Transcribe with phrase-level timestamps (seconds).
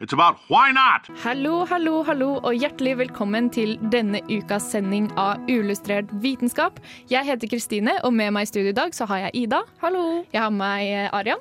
[0.00, 1.08] it's about why not.
[1.24, 6.80] Hallo, hallo, hallo, og hjertelig velkommen til denne ukas sending av Uillustrert vitenskap.
[7.10, 9.62] Jeg heter Kristine, og med meg i studio i dag så har jeg Ida.
[9.82, 10.24] Hallo.
[10.34, 11.40] Jeg har med meg eh, Arian,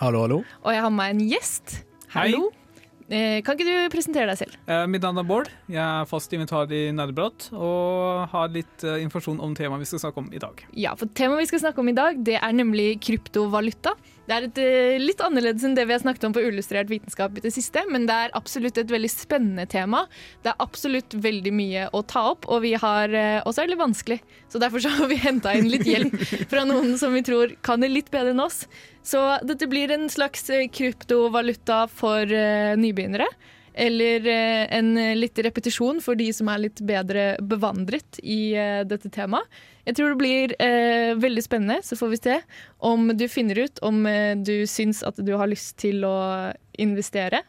[0.00, 0.42] Hallo, hallo.
[0.64, 1.78] og jeg har med meg en gjest.
[2.12, 2.28] Hei.
[2.28, 2.50] Hallo.
[3.04, 4.54] Eh, kan ikke du presentere deg selv?
[4.64, 5.50] Eh, mitt navn er Bård.
[5.68, 10.00] Jeg er fast invitar i Nerdeprat og har litt eh, informasjon om temaet vi skal
[10.06, 10.62] snakke om i dag.
[10.72, 13.92] Ja, for Temaet vi skal snakke om i dag, det er nemlig kryptovaluta.
[14.24, 17.36] Det er et, eh, litt annerledes enn det vi har snakket om på Illustrert vitenskap
[17.36, 20.06] i det siste, men det er absolutt et veldig spennende tema.
[20.42, 24.20] Det er absolutt veldig mye å ta opp, og vi har eh, også litt vanskelig.
[24.48, 26.16] Så derfor så har vi henta inn litt hjelp
[26.50, 28.64] fra noen som vi tror kan det litt bedre enn oss.
[29.04, 33.28] Så dette blir en slags eh, kryptovaluta for nybegynnere.
[33.74, 38.82] Eller eh, en eh, litt repetisjon for de som er litt bedre bevandret i eh,
[38.86, 39.48] dette temaet.
[39.84, 42.36] Jeg tror det blir eh, veldig spennende, så får vi se
[42.86, 46.14] om du finner ut om eh, du syns at du har lyst til å
[46.80, 47.42] investere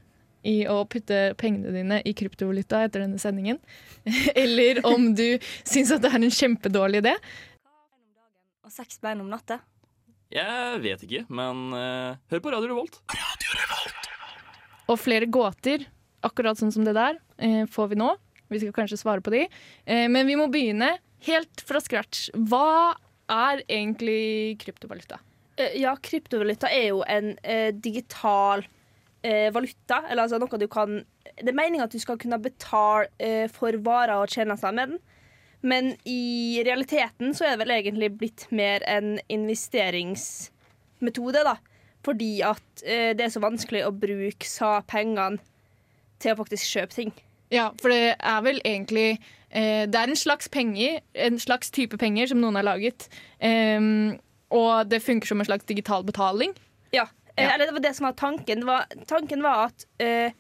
[0.45, 3.61] i å putte pengene dine i kryptovaluta etter denne sendingen.
[4.43, 7.15] Eller om du syns at det er en kjempedårlig idé.
[8.65, 9.61] Og seks bein om natta.
[10.33, 12.97] Jeg vet ikke, men uh, hør på Radio Revolt.
[14.89, 15.85] Og flere gåter,
[16.25, 18.09] akkurat sånn som det der, eh, får vi nå.
[18.49, 19.45] Vi skal kanskje svare på de.
[19.85, 22.27] Eh, men vi må begynne helt fra scratch.
[22.33, 22.95] Hva
[23.29, 25.19] er egentlig kryptovaluta?
[25.57, 28.65] Eh, Ja, kryptovaluta er jo en eh, digital
[29.23, 30.03] eh, valuta.
[30.09, 31.03] Eller altså noe du kan
[31.35, 34.99] Det er meningen at du skal kunne betale eh, for varer og tjenester med den.
[35.65, 41.55] Men i realiteten så er det vel egentlig blitt mer en investeringsmetode, da.
[42.05, 45.39] Fordi at det er så vanskelig å bruke sa pengene
[46.19, 47.13] til å faktisk kjøpe ting.
[47.53, 49.19] Ja, for det er vel egentlig
[49.51, 53.07] eh, Det er en slags penger, en slags type penger som noen har laget.
[53.39, 54.17] Em,
[54.51, 56.55] og det funker som en slags digital betaling.
[56.93, 57.05] Ja,
[57.35, 57.53] eh, Ja.
[57.53, 58.59] eller det var det som var tanken.
[58.63, 60.31] Det var, tanken var at eh,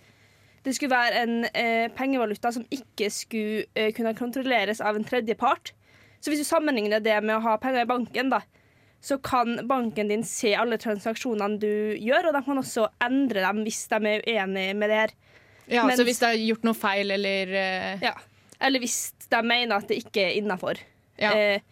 [0.65, 5.73] det skulle være en eh, pengevaluta som ikke skulle eh, kunne kontrolleres av en tredjepart.
[6.21, 8.39] Så hvis du sammenligner det med å ha penger i banken, da,
[9.05, 13.61] så kan banken din se alle transaksjonene du gjør, og de kan også endre dem
[13.67, 15.13] hvis de er uenige med det her.
[15.71, 18.03] Ja, Mens- Så hvis det er gjort noe feil eller uh...
[18.03, 18.13] Ja.
[18.61, 20.79] Eller hvis de mener at det ikke er innafor.
[21.21, 21.31] ja.
[21.33, 21.71] Eh,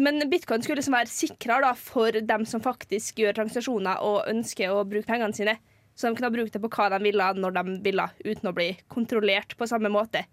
[0.00, 4.72] men bitcoin skulle liksom være sikrere da, for dem som faktisk gjør transaksjoner og ønsker
[4.72, 5.58] å bruke pengene sine.
[5.92, 8.70] Så de kunne bruke det på hva de ville når de ville, uten å bli
[8.88, 10.24] kontrollert på samme måte.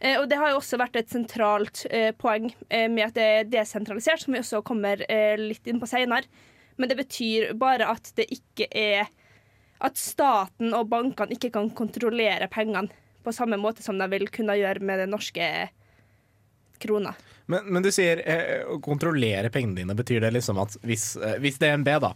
[0.00, 3.26] Eh, og det har jo også vært et sentralt eh, poeng eh, med at det
[3.34, 6.24] er desentralisert, som vi også kommer eh, litt inn på seinere.
[6.80, 9.12] Men det betyr bare at det ikke er
[9.80, 12.92] At staten og bankene ikke kan kontrollere pengene
[13.24, 15.46] på samme måte som de vil kunne gjøre med den norske
[16.80, 17.14] krona.
[17.50, 19.96] Men, men du sier eh, å kontrollere pengene dine.
[19.98, 22.12] Betyr det liksom at hvis, eh, hvis DNB, da,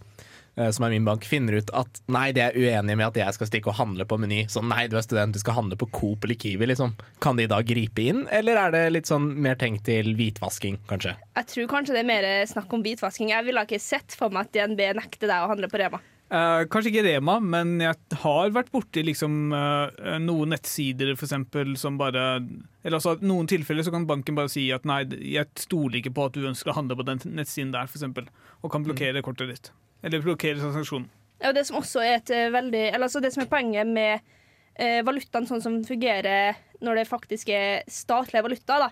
[0.54, 3.36] eh, som er min bank, finner ut at nei, de er uenige med at jeg
[3.36, 5.90] skal stikke og handle på Meny, så nei, du er student, du skal handle på
[5.98, 6.94] Coop eller Kiwi, liksom.
[7.24, 11.16] Kan de da gripe inn, eller er det litt sånn mer tenkt til hvitvasking, kanskje?
[11.34, 13.34] Jeg tror kanskje det er mer snakk om hvitvasking.
[13.34, 16.00] Jeg ville ikke sett for meg at DNB nekter deg å handle på Rema.
[16.34, 21.76] Eh, kanskje ikke Rema, men jeg har vært borti liksom, uh, noen nettsider for eksempel,
[21.78, 22.24] som bare
[22.82, 26.26] Eller altså noen tilfeller så kan banken bare si at nei, jeg stoler ikke på
[26.26, 28.08] at du ønsker å handle på den nettsiden der, f.eks.,
[28.64, 29.70] og kan blokkere kortet ditt.
[30.02, 31.06] Eller blokkere transaksjonen.
[31.44, 34.24] Ja, det som også er et veldig Eller altså det som er poenget med
[34.80, 38.90] uh, valutaen sånn som fungerer når det faktisk er statlige valuta, da,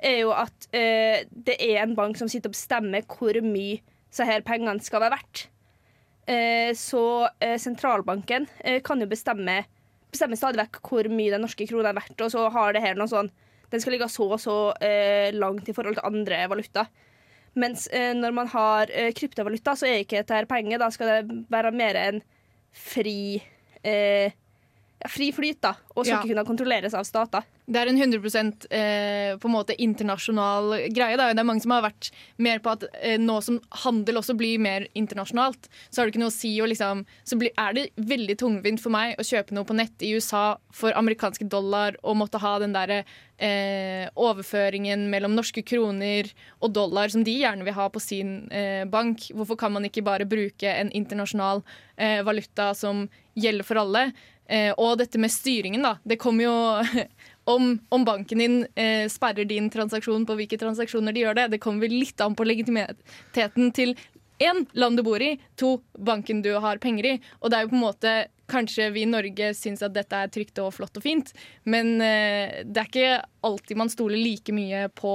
[0.00, 3.78] er jo at eh, det er en bank som sitter og bestemmer hvor mye
[4.14, 5.44] så her pengene skal være verdt.
[6.28, 9.62] Eh, så eh, sentralbanken eh, kan jo bestemme,
[10.12, 12.98] bestemme stadig vekk hvor mye den norske krona er verdt, og så har det her
[12.98, 13.30] noe sånn
[13.68, 14.52] Den skal ligge så og så
[15.36, 16.86] langt i forhold til andre valuta.
[17.52, 20.80] Mens når man har kryptovaluta, så er ikke dette penger.
[20.80, 22.22] Da skal det være mer en
[22.72, 23.42] fri
[23.82, 24.32] eh,
[25.06, 25.76] fri flyt, da.
[25.94, 26.22] Og skal Ja.
[26.22, 27.44] ikke kunne kontrolleres av stater.
[27.68, 31.16] Det er en 100 eh, på en måte internasjonal greie.
[31.16, 31.32] Da.
[31.34, 34.58] Det er mange som har vært mer på at eh, nå som handel også blir
[34.58, 36.60] mer internasjonalt, så har det ikke noe å si.
[36.62, 40.00] Og liksom, så blir, er det veldig tungvint for meg å kjøpe noe på nett
[40.02, 43.04] i USA for amerikanske dollar og måtte ha den derre
[43.38, 46.30] eh, overføringen mellom norske kroner
[46.62, 49.28] og dollar som de gjerne vil ha på sin eh, bank.
[49.34, 51.62] Hvorfor kan man ikke bare bruke en internasjonal
[51.96, 53.06] eh, valuta som
[53.38, 54.08] gjelder for alle?
[54.48, 55.96] Eh, og dette med styringen, da.
[56.08, 57.04] Det kommer jo
[57.54, 61.48] om, om banken din eh, sperrer din transaksjon på hvilke transaksjoner de gjør det.
[61.54, 63.94] Det kommer vel litt an på legitimiteten til
[64.38, 67.14] én, land du bor i, to, banken du har penger i.
[67.42, 68.18] Og det er jo på en måte
[68.48, 71.34] Kanskje vi i Norge syns at dette er trygt og flott og fint,
[71.68, 75.12] men eh, det er ikke alltid man stoler like mye på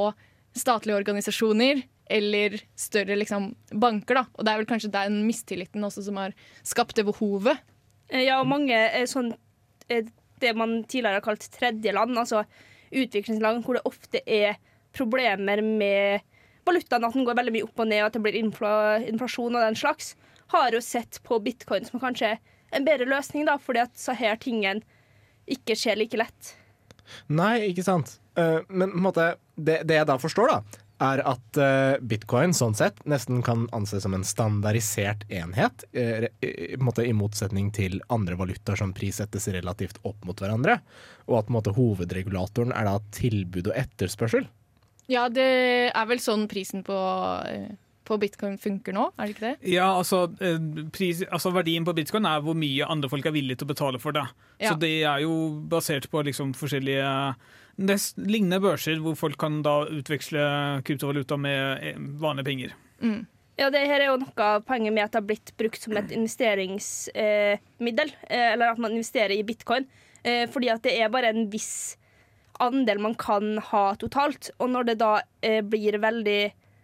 [0.53, 1.81] statlige organisasjoner
[2.13, 4.19] eller større liksom, banker.
[4.19, 4.24] Da.
[4.38, 7.57] Og det er vel kanskje den mistilliten også som har skapt det behovet.
[8.13, 9.33] Eh, Ja, og mange er sånn
[9.89, 10.06] eh,
[10.44, 12.44] det man tidligere har kalt tredjeland, altså
[12.94, 14.60] utviklingsland hvor det ofte er
[14.94, 16.21] problemer med
[16.68, 18.74] valutaen, at den går veldig mye opp og ned, og at det blir infla,
[19.10, 20.13] inflasjon og den slags,
[20.54, 22.36] har jo sett på bitcoin som kanskje
[22.74, 24.83] en bedre løsning, da, fordi at så her tingene
[25.50, 26.54] ikke skjer like lett.
[27.33, 28.18] Nei, ikke sant.
[28.39, 33.01] Eh, men måte, det, det jeg da forstår, da, er at eh, bitcoin sånn sett
[33.09, 38.79] nesten kan anses som en standardisert enhet, eh, i, måte, i motsetning til andre valutaer
[38.79, 40.79] som prissettes relativt opp mot hverandre.
[41.27, 44.47] Og at måte, hovedregulatoren er da tilbud og etterspørsel.
[45.11, 46.97] Ja, det er vel sånn prisen på,
[47.50, 47.73] eh,
[48.13, 49.74] på bitcoin funker nå, er det ikke det?
[49.74, 50.62] Ja, altså, eh,
[50.94, 54.01] pris, altså Verdien på bitcoin er hvor mye andre folk er villige til å betale
[54.01, 54.25] for det.
[54.62, 54.71] Ja.
[54.71, 55.36] Så det er jo
[55.69, 57.12] basert på liksom forskjellige
[57.83, 60.48] nest, lignende børser hvor folk kan da utveksle
[60.88, 62.75] kryptovaluta med eh, vanlige penger.
[63.60, 65.98] Ja, det her er jo noe av poenget med at det har blitt brukt som
[66.00, 68.13] et investeringsmiddel.
[68.30, 69.86] Eh, eller at man investerer i bitcoin.
[70.24, 71.98] Eh, fordi at det er bare en viss
[72.63, 74.50] andel man kan ha totalt.
[74.57, 75.13] Og når det da
[75.45, 76.42] eh, blir veldig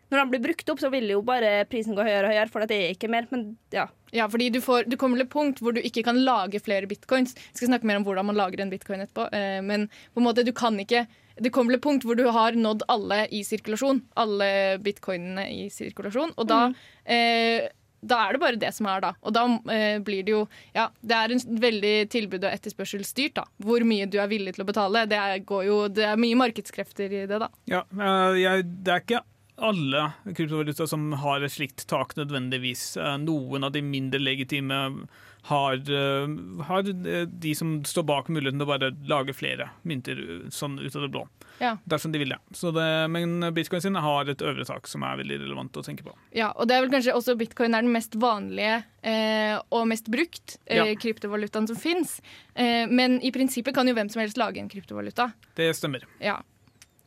[0.09, 2.65] Når den blir brukt opp, så vil jo bare prisen gå høyere og høyere, for
[2.65, 3.27] det er ikke mer.
[3.29, 3.44] Men
[3.75, 3.85] ja.
[4.15, 6.89] Ja, fordi du, får, du kommer til et punkt hvor du ikke kan lage flere
[6.89, 7.35] bitcoins.
[7.38, 9.27] Jeg skal snakke mer om hvordan man lager en bitcoin etterpå.
[9.38, 9.85] eh, men
[10.15, 11.06] på en måte, du kan ikke
[11.39, 14.01] Det kommer til et punkt hvor du har nådd alle i sirkulasjon.
[14.19, 14.50] Alle
[14.83, 16.33] bitcoinene i sirkulasjon.
[16.35, 16.73] Og da,
[17.06, 17.69] eh,
[18.01, 19.13] da er det bare det som er da.
[19.23, 20.41] Og da eh, blir det jo
[20.75, 23.45] Ja, det er en veldig tilbud- og etterspørselsstyrt, da.
[23.63, 25.06] Hvor mye du er villig til å betale.
[25.07, 27.47] Det er, går jo, det er mye markedskrefter i det, da.
[27.69, 29.23] Ja, eh, jeg, det er ikke
[29.61, 32.95] alle kryptovaluta som har et slikt tak nødvendigvis.
[32.97, 35.07] Eh, Noen av de mindre legitime
[35.50, 36.27] har, eh,
[36.67, 40.19] har eh, de som står bak muligheten til å bare lage flere mynter
[40.51, 41.27] sånn ut av det blå.
[41.59, 41.73] Ja.
[41.89, 42.38] Dersom de vil det.
[42.56, 42.88] Så det.
[43.11, 46.13] Men bitcoin sin har et øvre tak som er veldig relevant å tenke på.
[46.35, 50.07] Ja, og det er vel kanskje også bitcoin er den mest vanlige eh, og mest
[50.11, 50.85] brukt eh, Ja.
[50.95, 52.21] kryptovalutaen som fins.
[52.56, 55.31] Eh, men i prinsippet kan jo hvem som helst lage en kryptovaluta.
[55.59, 56.06] Det stemmer.
[56.23, 56.38] Ja.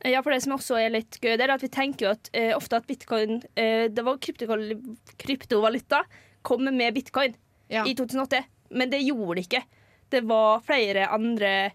[0.03, 2.25] Ja, for det som også er litt gøy, det er at vi tenker jo at
[2.35, 5.99] uh, ofte at bitcoin uh, Det var kryptovaluta
[6.43, 7.33] kom med bitcoin
[7.71, 7.85] Ja.
[7.87, 8.41] i 2008,
[8.75, 9.63] men det gjorde det ikke.
[10.11, 11.71] Det var flere andre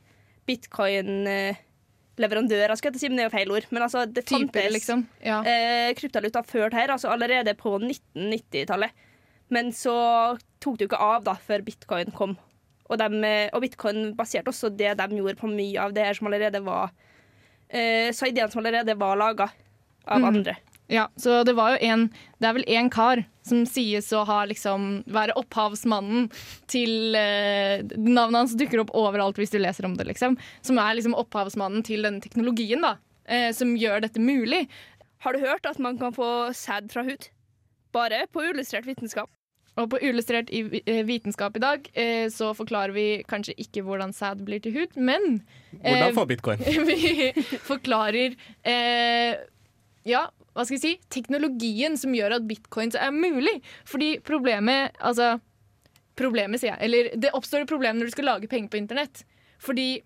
[0.47, 3.67] bitcoin-leverandører, skal jeg ikke si, men det er jo feil ord.
[3.75, 4.99] Men altså, det Typer, fantes liksom.
[5.25, 5.37] Ja.
[5.43, 8.91] uh, kryptovaluta før det her, altså allerede på 1990-tallet.
[9.55, 9.95] Men så
[10.61, 12.37] tok det jo ikke av da, før bitcoin kom.
[12.89, 16.15] Og, dem, eh, og bitcoin baserte også det de gjorde på mye av det her
[16.17, 16.93] som allerede var eh,
[17.71, 19.51] Så ideen som allerede var laga
[20.07, 20.25] av Mhm.
[20.29, 20.57] andre.
[20.89, 22.07] ja, så det var jo en
[22.41, 26.31] Det er vel én kar som sies å ha liksom være opphavsmannen
[26.67, 30.39] til eh, Navnet hans dukker opp overalt hvis du leser om det, liksom.
[30.63, 32.97] Som er liksom opphavsmannen til denne teknologien, da.
[33.27, 34.67] Eh, som gjør dette mulig.
[35.21, 37.29] Har du hørt at man kan få sæd fra hud?
[37.93, 39.29] Bare på uillustrert vitenskap.
[39.79, 44.15] Og på Ullustrert i eh, vitenskap i dag eh, så forklarer vi kanskje ikke hvordan
[44.17, 46.65] sæd blir til hud, men Hvordan Eh, få bitcoin?
[46.89, 47.31] vi
[47.63, 48.35] forklarer
[48.67, 49.39] eh,
[50.09, 50.25] Ja,
[50.57, 50.95] hva skal vi si?
[51.15, 53.61] Teknologien som gjør at bitcoins er mulig.
[53.87, 55.37] Fordi problemet Altså,
[56.19, 56.83] problemet, sier jeg.
[56.89, 59.23] Eller det oppstår et problem når du skal lage penger på internett.
[59.63, 60.01] Fordi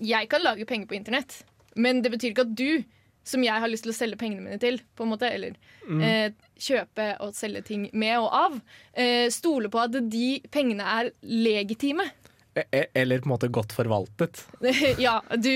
[0.00, 1.42] jeg kan lage penger på internett,
[1.76, 2.84] men det betyr ikke at du,
[3.26, 5.56] som jeg har lyst til å selge pengene mine til, på en måte, eller
[6.02, 8.56] eh, kjøpe og selge ting med og av,
[8.94, 12.08] eh, stoler på at de pengene er legitime.
[12.56, 14.42] E- e- Eller på en måte godt forvaltet.
[15.06, 15.52] ja, du,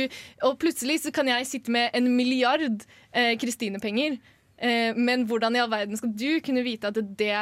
[0.46, 4.20] og plutselig så kan jeg sitte med en milliard eh, Kristine-penger.
[4.56, 7.32] Eh, men hvordan i all verden skal du kunne vite at det,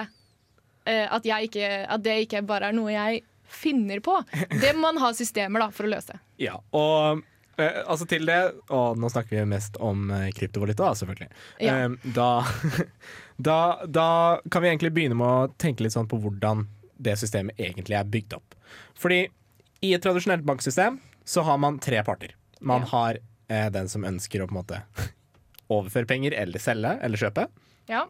[0.86, 4.16] eh, at, ikke, at det ikke bare er noe jeg finner på?
[4.62, 6.16] Det må man ha systemer da, for å løse.
[6.40, 7.20] Ja, og
[7.58, 8.38] eh, altså til det
[8.70, 11.28] Og nå snakker vi mest om eh, kryptovaluta, selvfølgelig.
[11.60, 11.76] Ja.
[11.84, 12.28] Eh, da,
[13.36, 14.06] da, da
[14.50, 16.66] kan vi egentlig begynne med å tenke litt sånn på hvordan
[17.02, 18.54] det systemet egentlig er bygd opp.
[18.98, 19.24] Fordi
[19.82, 22.36] i et tradisjonelt banksystem så har man tre parter.
[22.60, 22.92] Man Ja.
[22.92, 23.18] har
[23.48, 24.82] eh, den som ønsker å på en måte
[25.72, 27.48] overføre penger eller selge eller kjøpe.
[27.90, 28.06] Ja,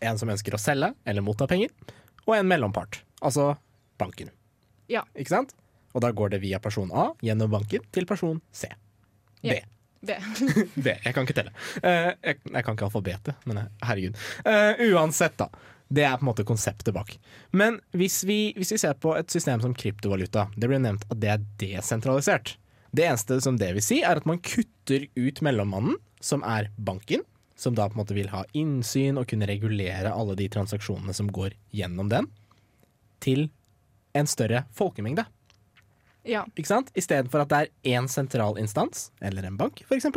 [0.00, 1.72] En som ønsker å selge eller motta penger.
[2.28, 3.56] Og en mellompart, altså
[3.98, 4.28] banken.
[4.92, 5.02] Ja.
[5.16, 5.54] Ikke sant?
[5.96, 8.70] Og da går det via person A gjennom banken til person C.
[9.42, 9.54] B.
[9.54, 9.66] Yeah.
[10.00, 10.14] B.
[10.84, 10.92] B.
[11.04, 11.54] Jeg kan ikke telle.
[11.82, 14.18] Eh, jeg, jeg kan ikke alfabetet, men herregud.
[14.46, 15.48] Eh, uansett, da.
[15.88, 17.14] Det er på en måte konseptet bak.
[17.56, 21.20] Men hvis vi, hvis vi ser på et system som kryptovaluta, det blir nevnt at
[21.22, 22.58] det er desentralisert.
[22.92, 27.24] Det eneste som det vil si, er at man kutter ut mellommannen, som er banken,
[27.58, 31.30] som da på en måte vil ha innsyn og kunne regulere alle de transaksjonene som
[31.32, 32.28] går gjennom den,
[33.24, 33.48] til
[34.18, 35.24] en større folkemengde.
[36.28, 36.44] Ja.
[36.58, 36.90] Ikke sant?
[36.98, 40.08] Istedenfor at det er én sentral instans, eller en bank f.eks.,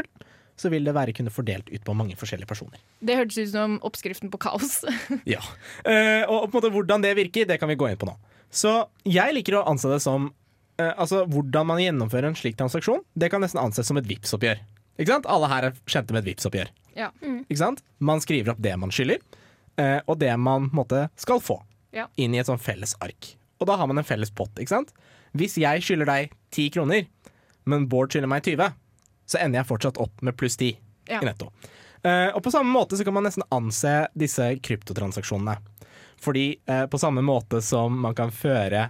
[0.61, 2.81] så vil det være kunne fordelt ut på mange forskjellige personer.
[3.01, 4.81] Det hørtes ut som oppskriften på kaos.
[5.33, 5.41] Ja.
[5.87, 8.13] Eh, og på en måte hvordan det virker, det kan vi gå inn på nå.
[8.51, 8.73] Så
[9.07, 10.27] jeg liker å anse det som
[10.75, 14.61] eh, Altså hvordan man gjennomfører en slik transaksjon, det kan nesten anses som et Vipps-oppgjør.
[14.99, 15.29] Ikke sant?
[15.31, 16.69] Alle her er kjente med et Vipps-oppgjør.
[16.99, 17.09] Ja.
[17.23, 17.81] Ikke sant?
[18.03, 19.23] Man skriver opp det man skylder,
[19.81, 21.61] eh, og det man på måte skal få.
[21.95, 22.05] Ja.
[22.21, 23.33] Inn i et sånn felles ark.
[23.61, 24.51] Og da har man en felles pott.
[24.59, 24.93] ikke sant?
[25.37, 27.05] Hvis jeg skylder deg 10 kroner,
[27.69, 28.73] men Bård skylder meg 20,
[29.29, 30.75] så ender jeg fortsatt opp med pluss 10
[31.09, 31.21] Ja.
[31.21, 31.51] i netto.
[32.01, 35.57] Uh, og på samme måte så kan man nesten anse disse kryptotransaksjonene.
[36.21, 38.89] Fordi uh, på samme måte som man kan føre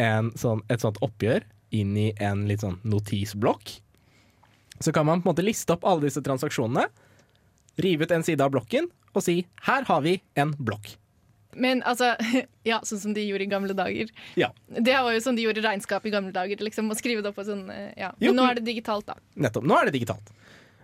[0.00, 1.44] en sånn, et sånt oppgjør
[1.74, 3.74] inn i en litt sånn notisblokk,
[4.82, 6.88] så kan man på en måte liste opp alle disse transaksjonene,
[7.82, 10.96] rive ut en side av blokken og si 'her har vi en blokk'.
[11.54, 12.14] Men altså,
[12.70, 14.10] ja, sånn som de gjorde i gamle dager.
[14.40, 14.50] Ja.
[14.72, 16.62] Det var jo sånn de gjorde regnskap i gamle dager.
[16.64, 18.08] Liksom, å skrive det opp på sånn, ja.
[18.08, 18.10] ja.
[18.18, 19.18] Jo, Men nå er det digitalt, da.
[19.46, 19.68] Nettopp.
[19.68, 20.32] Nå er det digitalt.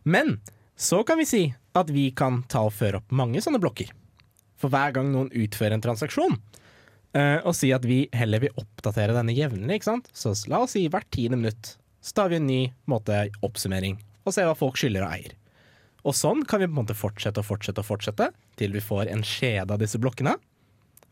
[0.09, 0.37] Men
[0.79, 1.43] så kan vi si
[1.79, 3.91] at vi kan ta og føre opp mange sånne blokker.
[4.59, 6.37] For hver gang noen utfører en transaksjon,
[7.17, 10.11] uh, og si at vi heller vil oppdatere denne jevnlig, ikke sant?
[10.15, 12.61] så la oss si hvert tiende minutt, så tar vi en ny
[12.91, 15.35] måte, oppsummering og ser hva folk skylder og eier.
[16.07, 19.11] Og sånn kan vi på en måte fortsette og fortsette og fortsette til vi får
[19.13, 20.37] en skjede av disse blokkene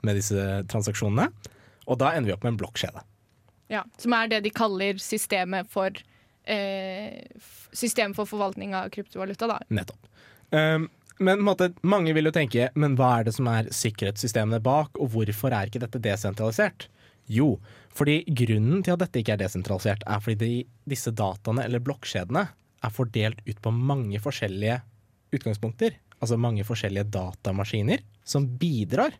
[0.06, 1.28] med disse transaksjonene.
[1.86, 3.02] Og da ender vi opp med en blokkskjede.
[3.70, 5.90] Ja, som er det de kaller systemet for
[6.46, 9.58] eh, f- System for forvaltning av kryptovaluta, da.
[9.68, 10.06] Nettopp.
[10.54, 10.86] Um,
[11.18, 15.10] men måte, mange vil jo tenke Men hva er det som er sikkerhetssystemene bak, og
[15.12, 16.86] hvorfor er ikke dette desentralisert?
[17.26, 17.56] Jo,
[17.96, 22.46] fordi grunnen til at dette ikke er desentralisert, er fordi de, disse dataene, eller blokkjedene,
[22.86, 24.78] er fordelt ut på mange forskjellige
[25.34, 25.96] utgangspunkter.
[26.22, 29.16] Altså mange forskjellige datamaskiner som bidrar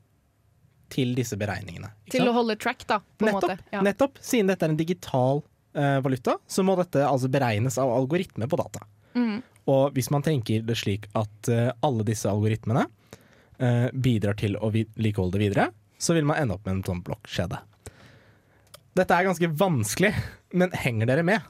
[0.93, 1.91] til disse beregningene.
[2.07, 2.31] ikke Til sant?
[2.31, 3.73] å holde track, da, på Nettopp, måte.
[3.75, 3.83] Ja.
[3.87, 4.19] nettopp.
[4.23, 8.59] Siden dette er en digital uh, valuta, så må dette altså beregnes av algoritmer på
[8.61, 8.85] data.
[9.17, 9.41] Mm.
[9.67, 14.71] Og hvis man tenker det slik at uh, alle disse algoritmene uh, bidrar til å
[14.75, 17.59] vedlikeholde det videre, så vil man ende opp med en sånn blokkjede.
[18.97, 20.13] Dette er ganske vanskelig,
[20.57, 21.41] men henger dere med?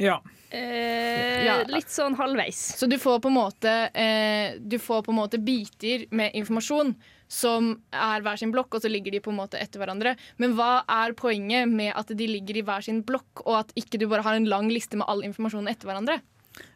[0.00, 0.18] Ja.
[0.50, 1.60] Eh, Ja.
[1.68, 2.58] Litt sånn halvveis.
[2.80, 6.94] Så du får på en måte eh, Du får på en måte biter med informasjon
[7.30, 10.16] som er hver sin blokk, og så ligger de på en måte etter hverandre.
[10.42, 14.00] Men hva er poenget med at de ligger i hver sin blokk, og at ikke
[14.02, 16.18] du bare har en lang liste med all informasjon etter hverandre?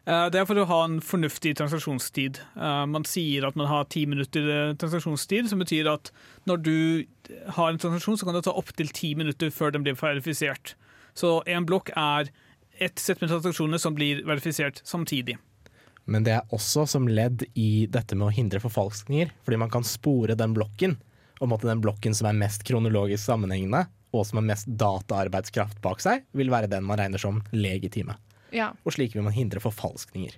[0.07, 2.39] Eh, Det er for å ha en fornuftig transaksjonstid.
[2.55, 6.11] Eh, Man sier at man har ti minutter eh, transaksjonstid, som betyr at
[6.47, 7.05] når du
[7.57, 10.75] har en transaksjon, så kan det ta opptil ti minutter før den blir verifisert.
[11.15, 12.31] Så en blokk er
[12.79, 15.37] et sett med transaksjoner som blir verifisert samtidig.
[16.05, 19.85] Men det er også som ledd i dette med å hindre forfalskninger, fordi man kan
[19.87, 20.97] spore den blokken,
[21.43, 23.81] Om at den blokken som er mest kronologisk sammenhengende,
[24.15, 28.15] og som har mest dataarbeidskraft bak seg, vil være den man regner som legitime.
[28.55, 28.69] Ja.
[28.87, 30.37] Og slik vil man hindre forfalskninger.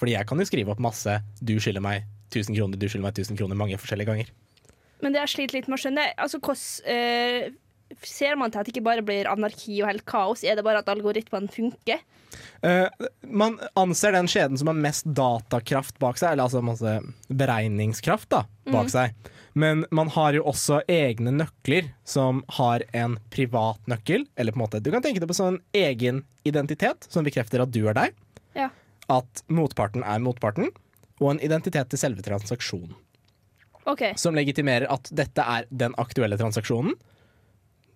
[0.00, 3.18] Fordi jeg kan jo skrive opp masse 'du skylder meg 1000 kroner', 'du skylder meg
[3.18, 4.32] 1000 kroner' mange forskjellige ganger.
[5.02, 7.50] Men det jeg sliter litt med å skjønne, altså hvordan eh,
[8.06, 10.44] Ser man til at det ikke bare blir anarki og helt kaos?
[10.44, 12.02] Er det bare at algoritmene funker?
[12.64, 12.88] Uh,
[13.28, 16.94] man anser den skjeden som har mest datakraft bak seg, eller altså masse
[17.28, 19.12] beregningskraft da, bak seg.
[19.52, 24.24] Men man har jo også egne nøkler som har en privat nøkkel.
[24.36, 27.72] Eller på en måte, Du kan tenke deg på sånn egen identitet som bekrefter at
[27.74, 28.16] du er deg.
[28.56, 28.70] Ja.
[29.12, 30.72] At motparten er motparten.
[31.20, 32.96] Og en identitet til selve transaksjonen.
[33.84, 34.14] Okay.
[34.16, 36.94] Som legitimerer at dette er den aktuelle transaksjonen.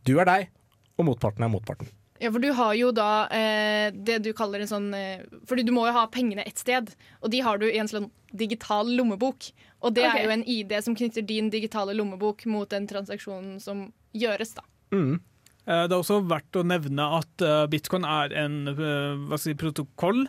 [0.06, 0.50] Du er deg,
[0.96, 1.90] og motparten er motparten.
[2.20, 5.72] Ja, for du har jo da eh, det du kaller en sånn eh, Fordi du
[5.76, 9.50] må jo ha pengene ett sted, og de har du i en sånn digital lommebok.
[9.84, 10.22] Og det okay.
[10.22, 14.64] er jo en ID som knytter din digitale lommebok mot den transaksjonen som gjøres, da.
[14.94, 15.18] Mm.
[15.66, 19.50] Eh, Det er også verdt å nevne at eh, bitcoin er en eh, hva skal
[19.50, 20.24] si, protokoll,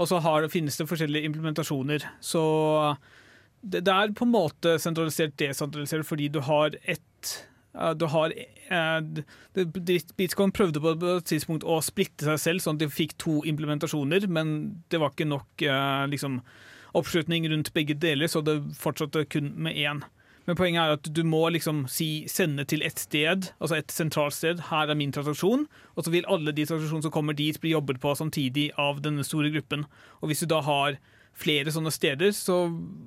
[0.00, 2.06] og så har, finnes det forskjellige implementasjoner.
[2.24, 2.42] Så
[3.60, 7.34] det, det er på en måte sentralisert desentralisert fordi du har ett
[7.72, 8.32] du har,
[8.68, 9.00] eh,
[10.16, 14.26] Bitcoin prøvde på et tidspunkt å splitte seg selv, sånn at de fikk to implementasjoner,
[14.28, 16.40] men det var ikke nok eh, liksom,
[16.98, 20.02] oppslutning rundt begge deler, så det fortsatte kun med én.
[20.48, 24.34] Men poenget er at du må liksom si, sende til et sted, altså et sentralt
[24.34, 24.64] sted.
[24.70, 25.66] Her er min transaksjon.
[25.94, 29.22] Og så vil alle de transaksjonene som kommer dit, bli jobbet på samtidig av denne
[29.22, 29.84] store gruppen.
[30.18, 30.98] Og hvis du da har
[31.40, 32.56] flere sånne steder, så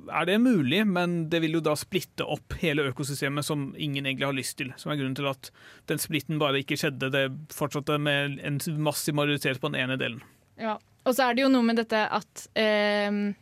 [0.09, 4.27] er det mulig, men det vil jo da splitte opp hele økosystemet som ingen egentlig
[4.29, 4.71] har lyst til.
[4.79, 5.51] Som er grunnen til at
[5.91, 7.11] den splitten bare ikke skjedde.
[7.13, 10.23] Det fortsatte med en massiv majoritet på den ene delen.
[10.59, 10.79] Ja.
[11.03, 13.33] Og så er det jo noe med dette at eh,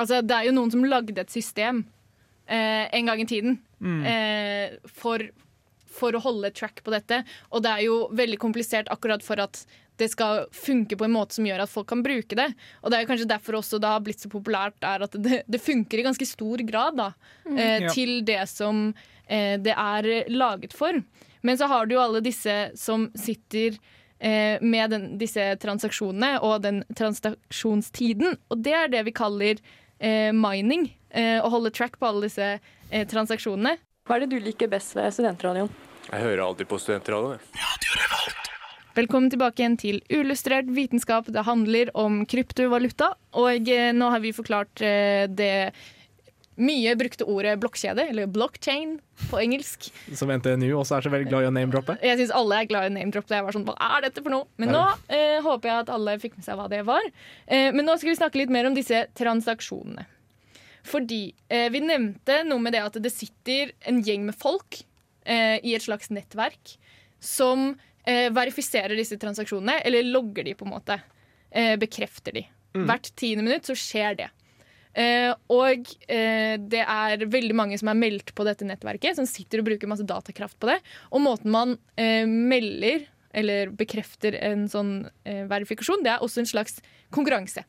[0.00, 1.82] Altså, det er jo noen som lagde et system
[2.48, 3.58] eh, en gang i tiden
[4.08, 5.20] eh, for,
[5.92, 7.18] for å holde track på dette.
[7.52, 9.60] Og det er jo veldig komplisert akkurat for at
[10.00, 12.48] det skal funke på en måte som gjør at folk kan bruke det.
[12.82, 15.60] Og det er kanskje derfor også det har blitt så populært, er at det, det
[15.62, 17.10] funker i ganske stor grad da,
[17.52, 17.92] eh, Ja.
[17.94, 18.88] til det som
[19.28, 20.98] eh, det er laget for.
[21.42, 23.78] Men så har du jo alle disse som sitter
[24.20, 28.36] eh, med den, disse transaksjonene og den transaksjonstiden.
[28.52, 29.56] Og det er det vi kaller
[30.00, 30.90] eh, mining.
[31.10, 32.50] Eh, å holde track på alle disse
[32.90, 33.76] eh, transaksjonene.
[34.06, 35.70] Hva er det du liker best ved studentradioen?
[36.10, 37.40] Jeg hører alltid på studentradioen.
[38.90, 41.28] Velkommen tilbake igjen til Uillustrert vitenskap.
[41.30, 43.12] Det handler om kryptovaluta.
[43.38, 45.70] Og eh, nå har vi forklart eh, det
[46.60, 48.96] mye brukte ordet blokkjede, eller blockchain
[49.30, 49.86] på engelsk.
[50.18, 51.96] Som NTNU også er så veldig glad i å name-droppe.
[52.02, 53.36] Jeg syns alle er glad i name-droppe.
[53.38, 54.48] Jeg var sånn, Hva er dette for noe?
[54.60, 57.06] Men nå eh, håper jeg at alle fikk med seg hva det var.
[57.46, 60.08] Eh, men nå skal vi snakke litt mer om disse transaksjonene.
[60.90, 64.82] Fordi eh, vi nevnte noe med det at det sitter en gjeng med folk
[65.30, 66.74] eh, i et slags nettverk
[67.20, 67.76] som
[68.34, 70.96] verifiserer disse transaksjonene, eller logger de på en måte.
[71.50, 72.44] Eh, bekrefter de.
[72.86, 74.28] Hvert tiende minutt så skjer det.
[74.98, 79.62] Eh, og eh, det er veldig mange som er meldt på dette nettverket, som sitter
[79.62, 80.78] og bruker masse datakraft på det.
[81.14, 86.50] Og måten man eh, melder eller bekrefter en sånn eh, verifikasjon, det er også en
[86.50, 86.80] slags
[87.14, 87.62] konkurranse.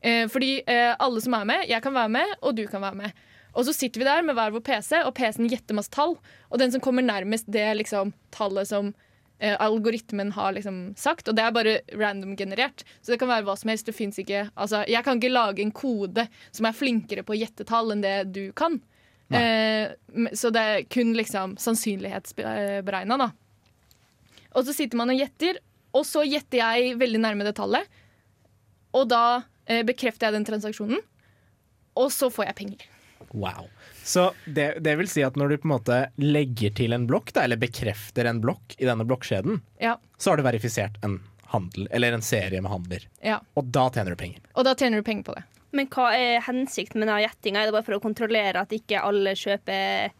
[0.00, 3.00] Eh, fordi eh, alle som er med, jeg kan være med, og du kan være
[3.02, 3.26] med.
[3.58, 6.16] Og så sitter vi der med hver vår PC, og PC-en gjetter masse tall.
[6.48, 9.07] Og den som kommer nærmest det liksom, tallet som eh,
[9.38, 12.82] algoritmen har liksom sagt, og det er bare random generert.
[13.00, 13.86] Så det kan være hva som helst.
[13.86, 17.66] Det ikke Altså, jeg kan ikke lage en kode som er flinkere på å gjette
[17.68, 18.80] tall enn det du kan.
[19.30, 19.92] Eh,
[20.32, 23.30] så det er kun liksom sannsynlighetsberegna, da.
[24.56, 25.60] Og så sitter man og gjetter,
[25.92, 27.84] og så gjetter jeg veldig nærme det tallet.
[28.96, 31.02] Og da eh, bekrefter jeg den transaksjonen,
[31.98, 32.86] og så får jeg penger.
[33.34, 33.68] Wow.
[34.08, 37.34] Så det, det vil si at når du på en måte legger til en blokk,
[37.36, 41.18] da, eller bekrefter en blokk i denne blokkjeden, Ja, så har du verifisert en
[41.52, 43.04] handel, eller en serie med handler.
[43.24, 43.38] ja.
[43.56, 44.40] Og da tjener du penger.
[44.56, 45.44] Og da tjener du penger på det.
[45.76, 47.60] Men hva er hensikten med denne gjettinga?
[47.60, 50.14] Er det bare for å kontrollere at ikke alle kjøper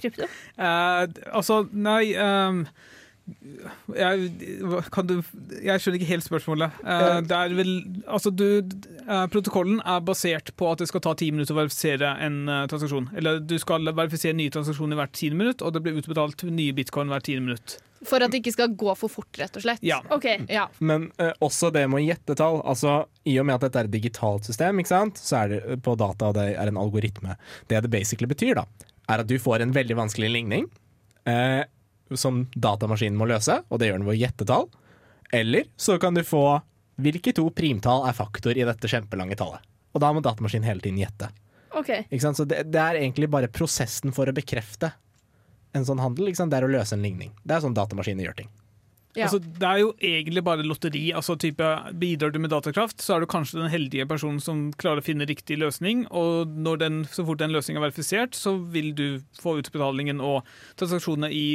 [0.00, 0.28] krypto?
[0.60, 2.66] Uh, altså, nei ehm,
[3.96, 4.30] jeg,
[4.94, 5.16] kan du,
[5.62, 6.80] jeg skjønner ikke helt spørsmålet.
[6.84, 7.72] Eh, det er vel,
[8.06, 12.14] altså du, eh, protokollen er basert på at det skal ta ti minutter å verifisere
[12.24, 13.10] en eh, transaksjon.
[13.18, 17.12] Eller du skal verifisere nye transaksjoner hvert tiende minutt, og det blir utbetalt nye bitcoin
[17.12, 17.78] hvert tiende minutt.
[18.08, 19.82] For at det ikke skal gå for fort, rett og slett.
[19.84, 20.00] Ja.
[20.14, 20.70] Okay, Ja.
[20.78, 22.62] Men uh, også det med å gjette tall.
[22.64, 25.20] Altså, I og med at dette er et digitalt system, ikke sant?
[25.20, 27.36] så er det på data og det er en algoritme.
[27.68, 28.64] Det det basically betyr, da,
[29.12, 30.70] er at du får en veldig vanskelig ligning
[31.28, 31.62] eh,
[32.18, 34.66] som datamaskinen må løse, og det gjør den ved å gjette tall.
[35.32, 36.44] Eller så kan du få
[37.00, 39.62] hvilke to primtall er faktor i dette kjempelange tallet.
[39.94, 41.30] Og da må datamaskinen hele tiden gjette.
[41.80, 42.04] Okay.
[42.20, 44.92] Så det, det er egentlig bare prosessen for å bekrefte
[45.76, 46.32] en sånn handel.
[46.34, 47.32] Det er å løse en ligning.
[47.42, 48.50] Det er sånn datamaskiner gjør ting.
[49.16, 49.24] Ja.
[49.26, 51.12] Altså, det er jo egentlig bare lotteri.
[51.12, 51.66] Altså, type,
[51.98, 55.26] bidrar du med datakraft, så er du kanskje den heldige personen som klarer å finne
[55.26, 56.04] riktig løsning.
[56.14, 60.44] Og når den, så fort den løsningen er verifisert, så vil du få utbetalingen, og
[60.78, 61.46] transaksjonene i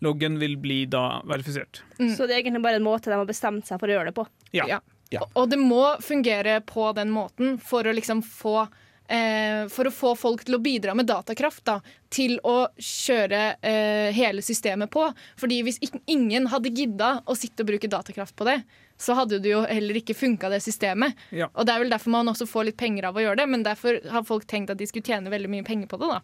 [0.00, 1.82] loggen vil bli da verifisert.
[1.98, 4.14] Så det er egentlig bare en måte de har bestemt seg for å gjøre det
[4.14, 4.26] på.
[4.54, 4.66] Ja.
[4.70, 4.80] Ja.
[5.10, 5.20] Ja.
[5.24, 8.68] Og- Og det må fungere på den måten for å liksom få
[9.08, 11.78] For å få folk til å bidra med datakraft da,
[12.12, 15.06] til å kjøre eh, hele systemet på.
[15.40, 18.58] Fordi hvis ingen hadde gidda å sitte og bruke datakraft på det,
[18.98, 21.14] så hadde det jo heller ikke funka, det systemet.
[21.30, 21.46] Ja.
[21.54, 23.62] Og det er vel derfor man også får litt penger av å gjøre det, men
[23.64, 26.20] derfor har folk tenkt at de skulle tjene veldig mye penger på det, da.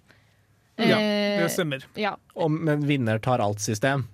[0.83, 1.85] Ja, Eh, det stemmer.
[1.95, 2.17] ja.
[2.35, 4.09] Og med vinner tar alt-system,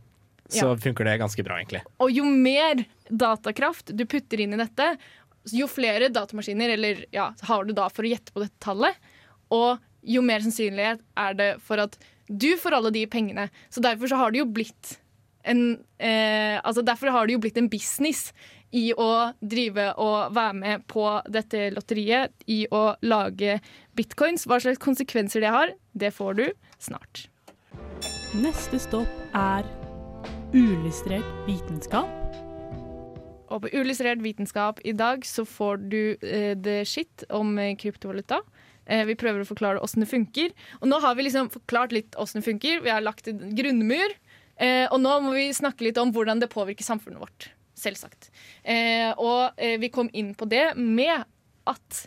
[0.50, 0.76] så Ja.
[0.76, 1.80] funker det ganske bra, egentlig.
[1.98, 4.98] Og jo mer datakraft du putter inn i dette,
[5.48, 8.96] jo flere datamaskiner eller, ja, har du da for å gjette på dette tallet.
[9.54, 11.96] Og jo mer sannsynlighet er det for at
[12.30, 13.48] du får alle de pengene.
[13.70, 14.96] Så derfor så har det jo blitt
[15.48, 18.28] en eh, Altså derfor har det jo blitt en business
[18.76, 23.58] i å drive og være med på dette lotteriet, i å lage
[23.98, 24.46] bitcoins.
[24.46, 26.46] Hva slags konsekvenser det har, det får du
[26.78, 27.26] snart.
[28.38, 29.66] Neste stopp er
[30.54, 32.49] uillustrert vitenskap.
[33.50, 38.40] Og på Uillustrert vitenskap i dag så får du eh, the shit om eh, kryptovaluta.
[38.86, 40.54] Eh, vi prøver å forklare åssen det funker.
[40.80, 42.84] Og nå har vi liksom forklart litt åssen det funker.
[42.84, 44.14] Vi har lagt en grunnmur.
[44.60, 47.50] Eh, og nå må vi snakke litt om hvordan det påvirker samfunnet vårt.
[47.80, 48.28] Selvsagt.
[49.24, 51.22] Og vi kom inn på det med
[51.70, 52.00] at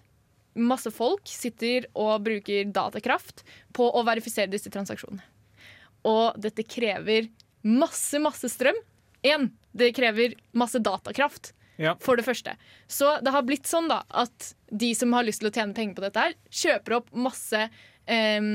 [0.54, 3.42] masse folk sitter og bruker datakraft
[3.74, 5.24] på å verifisere disse transaksjonene.
[6.06, 7.32] Og dette krever
[7.64, 8.78] masse, masse strøm.
[9.24, 11.54] Én, det krever masse datakraft.
[11.82, 11.96] Ja.
[12.04, 12.54] For det første.
[12.86, 15.98] Så det har blitt sånn da at de som har lyst til å tjene penger
[15.98, 18.46] på dette, her kjøper opp masse eh,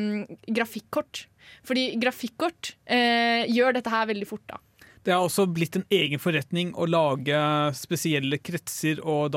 [0.46, 1.24] grafikkort.
[1.66, 4.46] Fordi grafikkort eh, gjør dette her veldig fort.
[4.52, 4.62] da.
[5.09, 7.38] Det har også blitt en egen forretning å lage
[7.78, 9.33] spesielle kretser og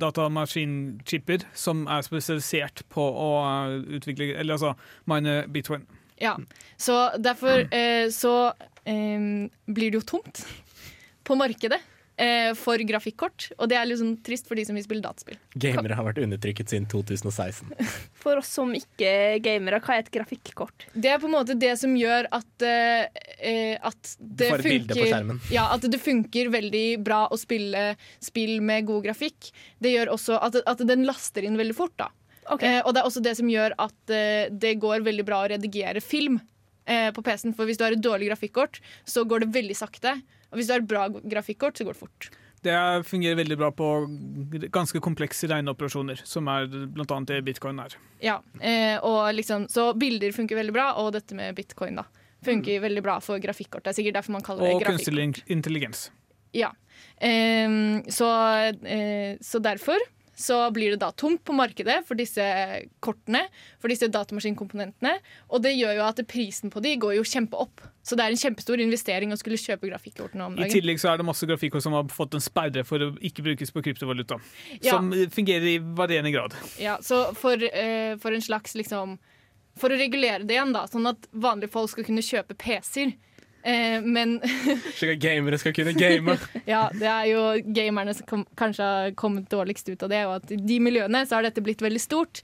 [0.00, 4.72] datamaskinchipper som er spesialisert på å uh, utvikle Eller altså
[5.10, 5.84] mine bitcoin.
[6.20, 6.38] Ja,
[6.76, 8.52] så derfor eh, så
[8.84, 9.20] eh,
[9.68, 10.42] blir det jo tomt
[11.30, 11.78] på markedet
[12.20, 13.48] eh, for grafikkort.
[13.58, 15.38] Og det er sånn trist for de som vil spille dataspill.
[15.54, 17.72] Gamere har vært undertrykket siden 2016.
[18.20, 20.84] For oss som ikke er gamere, hva er et grafikkort?
[20.92, 25.34] Det er på en måte det som gjør at, eh, eh, at det funker.
[25.54, 29.52] Ja, at det funker veldig bra å spille spill med god grafikk.
[29.80, 31.96] Det gjør også at, at den laster inn veldig fort.
[32.00, 32.10] da.
[32.58, 35.50] Eh, og det er også det som gjør at eh, det går veldig bra å
[35.52, 36.40] redigere film
[36.86, 37.54] eh, på PC-en.
[37.56, 40.16] For hvis du har et dårlig grafikkort, så går det veldig sakte.
[40.50, 42.30] Og hvis du har et bra grafikkort, så går det fort.
[42.60, 42.76] Det
[43.08, 43.86] fungerer veldig bra på
[44.74, 47.20] ganske komplekse regneoperasjoner, som er bl.a.
[47.30, 47.94] det bitcoin er.
[48.20, 52.04] Ja, eh, og liksom, Så bilder funker veldig bra, og dette med bitcoin da
[52.44, 53.84] funker veldig bra for grafikkort.
[53.84, 55.16] Det er sikkert derfor man kaller det Og grafikkort.
[55.16, 56.10] kunstig intelligens.
[56.56, 56.70] Ja.
[57.20, 58.28] Ehm, så,
[58.84, 60.00] eh, så derfor
[60.40, 62.42] så blir det da tomt på markedet for disse
[63.04, 63.42] kortene,
[63.80, 65.12] for disse datamaskinkomponentene.
[65.52, 67.84] Og det gjør jo at prisen på de går jo kjempeopp.
[68.02, 70.70] Så det er en kjempestor investering å skulle kjøpe grafikkortene om dagen.
[70.70, 73.44] I tillegg så er det masse grafikkort som har fått en sperre for å ikke
[73.44, 74.40] brukes på kryptovaluta.
[74.80, 74.96] Ja.
[74.96, 76.56] Som fungerer i varierende grad.
[76.80, 79.18] Ja, så for, uh, for en slags liksom
[79.80, 83.12] For å regulere det igjen, da, sånn at vanlige folk skal kunne kjøpe PC-er.
[83.62, 84.38] Eh, men
[84.98, 86.36] Slik at gamere skal kunne game.
[86.70, 87.44] Ja, det er jo
[87.76, 91.24] gamerne som kom, kanskje har kommet dårligst ut av det, og at i de miljøene
[91.26, 92.42] så har dette blitt veldig stort.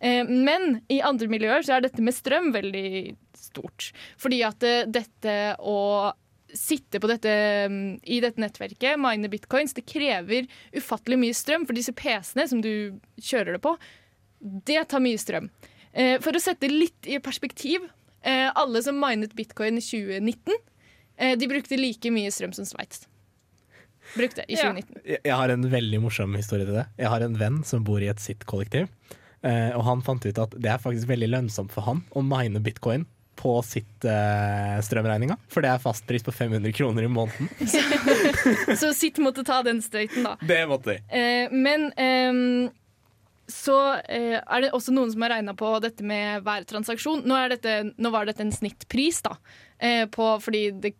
[0.00, 3.90] Eh, men i andre miljøer så er dette med strøm veldig stort.
[4.20, 5.78] Fordi at eh, dette å
[6.56, 7.30] sitte på dette,
[7.68, 11.66] mm, i dette nettverket, mine bitcoins, det krever ufattelig mye strøm.
[11.68, 13.74] For disse PC-ene som du kjører det på,
[14.40, 15.50] det tar mye strøm.
[15.92, 17.86] Eh, for å sette litt i perspektiv,
[18.54, 20.56] alle som minet bitcoin i 2019,
[21.18, 23.06] eh, de brukte like mye strøm som Sveits.
[24.16, 25.00] Brukte i 2019.
[25.04, 26.86] Jeg jeg har en veldig morsom historie til det.
[26.98, 28.88] Jeg har en venn som bor i et sitt kollektiv.
[29.42, 32.60] eh, Og han fant ut at det er faktisk veldig lønnsomt for han å mine
[32.62, 35.36] bitcoin på sitt eh, strømregninga.
[35.52, 37.50] For det er fastpris på 500 kroner i måneden.
[38.80, 40.36] Så Sitt måtte ta den støyten, da.
[40.40, 41.02] Det måtte de.
[41.12, 42.70] Eh, men ehm,
[43.50, 43.78] så
[44.10, 47.24] eh, er det også noen som har regna på dette med hver transaksjon.
[47.26, 49.36] Nå, er dette, nå var dette en snittpris, da,
[49.78, 50.96] eh, på, fordi det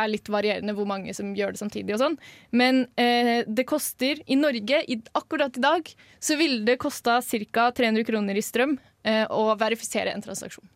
[0.00, 1.94] er litt varierende hvor mange som gjør det samtidig.
[1.96, 2.18] og sånn.
[2.56, 7.70] Men eh, det koster i Norge, i, akkurat i dag, så ville det kosta ca.
[7.76, 10.66] 300 kroner i strøm eh, å verifisere en transaksjon.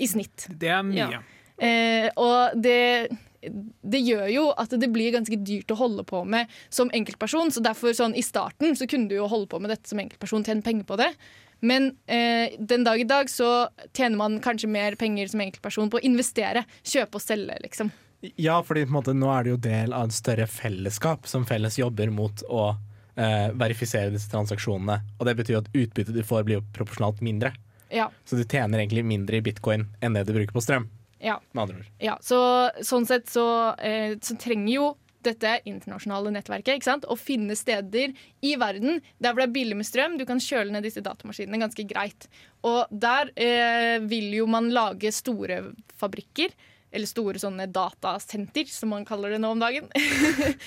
[0.00, 0.48] I snitt.
[0.60, 1.08] Det er mye.
[1.16, 1.22] Ja.
[1.60, 6.50] Eh, og det, det gjør jo at det blir ganske dyrt å holde på med
[6.68, 7.52] som enkeltperson.
[7.54, 10.44] Så derfor sånn i starten så kunne du jo holde på med dette som enkeltperson,
[10.46, 11.12] tjene penger på det.
[11.60, 16.00] Men eh, den dag i dag så tjener man kanskje mer penger som enkeltperson på
[16.00, 16.64] å investere.
[16.82, 17.92] Kjøpe og selge, liksom.
[18.36, 22.12] Ja, fordi måte, nå er det jo del av et større fellesskap som felles jobber
[22.12, 22.70] mot å
[23.16, 25.00] eh, verifisere disse transaksjonene.
[25.18, 27.54] Og det betyr at utbyttet du får, blir jo proporsjonalt mindre.
[27.90, 28.08] Ja.
[28.24, 30.88] Så du tjener egentlig mindre i bitcoin enn det du bruker på strøm.
[31.20, 31.36] Ja.
[31.52, 31.92] Med andre ord.
[32.02, 32.40] Ja, så
[32.86, 33.46] sånn sett så,
[33.78, 37.04] eh, så trenger jo dette internasjonale nettverket ikke sant?
[37.04, 40.16] å finne steder i verden der hvor det er billig med strøm.
[40.16, 42.28] Du kan kjøle ned disse datamaskinene ganske greit.
[42.64, 45.62] Og der eh, vil jo man lage store
[46.00, 46.54] fabrikker,
[46.90, 49.86] eller store sånne datasenter, som man kaller det nå om dagen,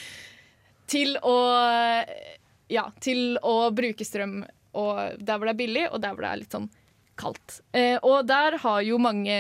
[0.94, 1.38] til å
[2.72, 6.32] ja, til å bruke strøm og der hvor det er billig, og der hvor det
[6.32, 6.70] er litt sånn
[7.20, 7.60] kaldt.
[7.78, 9.36] Eh, og der har jo mange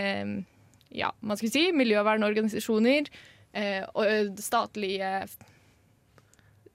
[0.93, 3.09] ja, man skal si, miljøvernorganisasjoner
[3.53, 5.11] eh, og statlige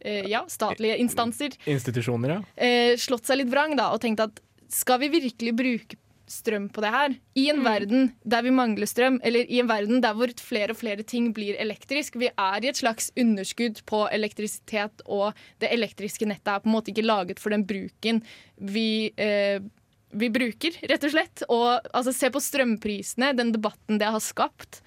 [0.01, 2.43] eh, ja, statlige instanser Institusjoner, ja.
[2.57, 6.83] eh, slått seg litt vrang da, og tenkt at skal vi virkelig bruke strøm på
[6.85, 7.15] det her?
[7.41, 10.81] I en verden der vi mangler strøm, eller i en verden der hvor flere og
[10.81, 12.19] flere ting blir elektrisk.
[12.21, 16.77] Vi er i et slags underskudd på elektrisitet, og det elektriske nettet er på en
[16.77, 18.23] måte ikke laget for den bruken
[18.59, 19.61] vi, eh,
[20.11, 21.43] vi bruker, rett og slett.
[21.49, 24.83] Og altså, se på strømprisene, den debatten det har skapt.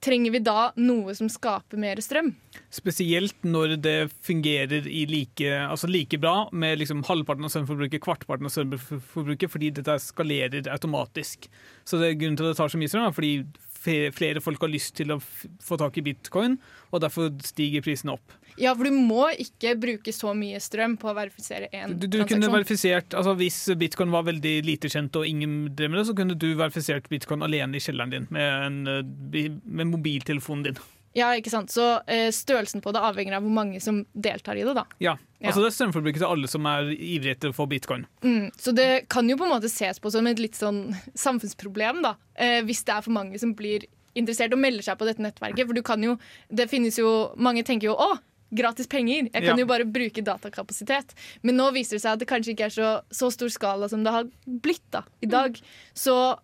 [0.00, 2.30] Trenger vi da noe som skaper mer strøm?
[2.72, 8.48] Spesielt når det fungerer i like, altså like bra med liksom halvparten av strømforbruket, kvartparten
[8.48, 11.50] av strømforbruket, fordi dette skalerer automatisk.
[11.84, 13.34] Så det er Grunnen til at det tar så mye strøm, er fordi
[13.80, 16.58] flere folk har lyst til å få tak i bitcoin,
[16.90, 18.36] og derfor stiger prisene opp.
[18.60, 22.18] Ja, for du må ikke bruke så mye strøm på å verifisere én Du, du
[22.28, 26.16] kunne verifisert, altså Hvis bitcoin var veldig lite kjent og ingen drev med det, så
[26.18, 30.82] kunne du verifisert bitcoin alene i kjelleren din med, en, eh, med mobiltelefonen din.
[31.18, 31.72] Ja, ikke sant?
[31.74, 34.74] Så eh, størrelsen på det avhenger av hvor mange som deltar i det.
[34.78, 34.84] da.
[35.02, 35.48] Ja, Ja.
[35.50, 38.04] altså Det er strømforbruket til alle som er ivrige etter å få bitcoin.
[38.22, 42.02] Mm, så det kan jo på en måte ses på som et litt sånn samfunnsproblem,
[42.04, 42.14] da.
[42.36, 45.66] Eh, hvis det er for mange som blir interessert og melder seg på dette nettverket.
[45.66, 46.16] For du kan jo,
[46.50, 48.18] det finnes jo Mange tenker jo å,
[48.52, 49.56] gratis penger, jeg kan Ja.
[49.62, 51.14] jo bare bruke datakapasitet.
[51.42, 54.02] Men nå viser det seg at det kanskje ikke er så, så stor skala som
[54.04, 55.58] det har blitt da, i dag.
[55.94, 56.36] Så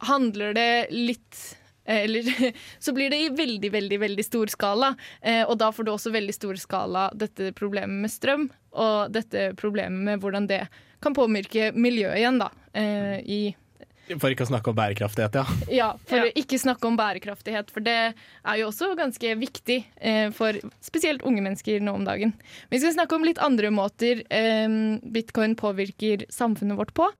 [0.00, 2.52] handler det litt eller
[2.84, 4.94] så blir det i veldig, veldig veldig stor skala.
[5.20, 9.52] Eh, og da får du også veldig stor skala dette problemet med strøm, og dette
[9.58, 10.64] problemet med hvordan det
[11.02, 12.50] kan påvirke miljøet igjen, da.
[12.78, 13.40] Eh, i,
[14.18, 15.44] For ikke å snakke om bærekraftighet, ja.
[15.72, 20.28] ja, for å ikke snakke om bærekraftighet, for det er jo også ganske viktig eh,
[20.36, 22.36] for spesielt unge mennesker nå om dagen.
[22.70, 27.10] Vi skal snakke om litt andre måter eh, bitcoin påvirker samfunnet vårt på.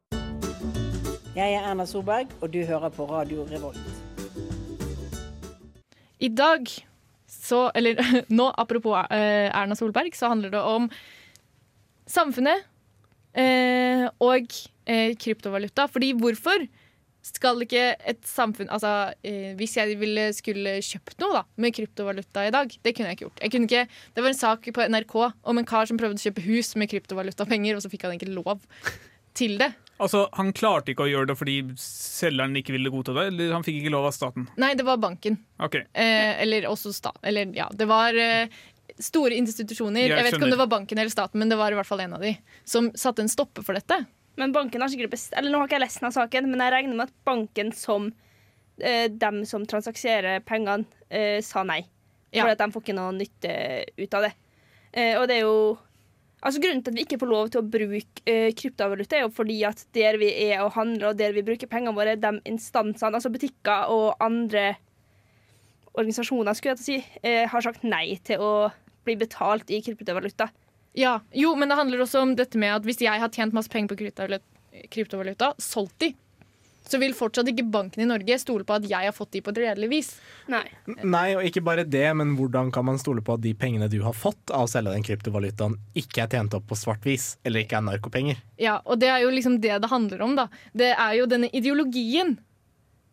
[1.33, 4.12] Jeg er Erna Solberg, og du hører på Radio Revolt.
[6.23, 6.69] I dag,
[7.27, 7.99] så Eller
[8.39, 10.87] nå, apropos eh, Erna Solberg, så handler det om
[12.07, 12.69] samfunnet
[13.39, 14.55] eh, og
[14.87, 15.89] eh, kryptovaluta.
[15.91, 16.67] Fordi hvorfor
[17.23, 22.47] skal ikke et samfunn Altså, eh, hvis jeg ville skulle kjøpt noe da, med kryptovaluta
[22.49, 23.43] i dag, det kunne jeg ikke gjort.
[23.43, 26.45] Jeg ikke, det var en sak på NRK om en kar som prøvde å kjøpe
[26.49, 28.63] hus med kryptovalutapenger, og så fikk han ikke lov
[29.39, 29.73] til det.
[29.98, 33.64] Altså, Han klarte ikke å gjøre det fordi selgeren ikke ville godta det, eller han
[33.66, 34.48] fikk ikke lov av staten?
[34.61, 35.38] Nei, det var banken.
[35.62, 37.20] Ok, Eh, eller også staten.
[37.28, 38.48] Eller ja, det var eh,
[38.98, 40.00] store institusjoner.
[40.07, 41.87] Jeg Jeg, vet ikke om det var banken eller staten, men det var i hvert
[41.88, 44.05] fall en av de som satte en stopper for dette.
[44.40, 45.33] Men banken har sikkert best...
[45.37, 48.12] Eller nå har ikke jeg lest av saken, men jeg regner med at banken som
[48.81, 51.83] eh, dem som transakserer pengene, eh, sa nei.
[52.33, 52.46] Ja.
[52.46, 53.52] For at de får ikke noe nytte
[54.00, 54.33] ut av det.
[54.92, 55.57] Eh, og det er jo
[56.42, 59.35] Altså Grunnen til at vi ikke får lov til å bruke eh, kryptovaluta, er jo
[59.35, 63.14] fordi at der vi er og handler, og der vi bruker pengene våre, de instansene,
[63.14, 64.72] altså butikker og andre
[65.92, 68.52] organisasjoner, skulle jeg til å si, eh, har sagt nei til å
[69.07, 70.48] bli betalt i kryptovaluta.
[70.98, 73.70] Ja, jo, men det handler også om dette med at hvis jeg har tjent masse
[73.72, 74.11] penger på
[74.92, 76.11] kryptovaluta, solgt de,
[76.88, 79.53] så vil fortsatt ikke banken i Norge stole på at jeg har fått de på
[79.55, 80.11] et redelig vis.
[80.53, 80.64] Nei.
[81.03, 84.01] Nei, og ikke bare det, men hvordan kan man stole på at de pengene du
[84.05, 87.64] har fått av å selge den kryptovalutaen, ikke er tjent opp på svart vis, eller
[87.64, 88.42] ikke er narkopenger?
[88.62, 90.49] Ja, og det er jo liksom det det handler om, da.
[90.77, 92.37] Det er jo denne ideologien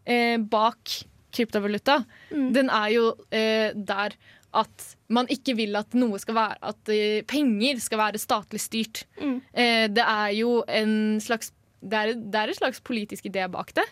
[0.05, 0.99] eh, bak
[1.35, 2.01] kryptovaluta.
[2.33, 4.17] Den er jo eh, der
[4.57, 9.03] at man ikke vil at noe skal være At eh, penger skal være statlig styrt.
[9.21, 13.73] Eh, det er jo en slags det er, det er en slags politisk idé bak
[13.77, 13.85] det.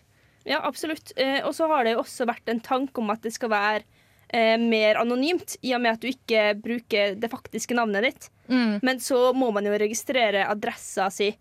[0.47, 1.11] Ja, absolutt.
[1.19, 3.83] Eh, og så har det jo også vært en tanke om at det skal være
[4.31, 8.29] eh, mer anonymt, i og med at du ikke bruker det faktiske navnet ditt.
[8.47, 11.33] Men så må man jo registrere adressa si,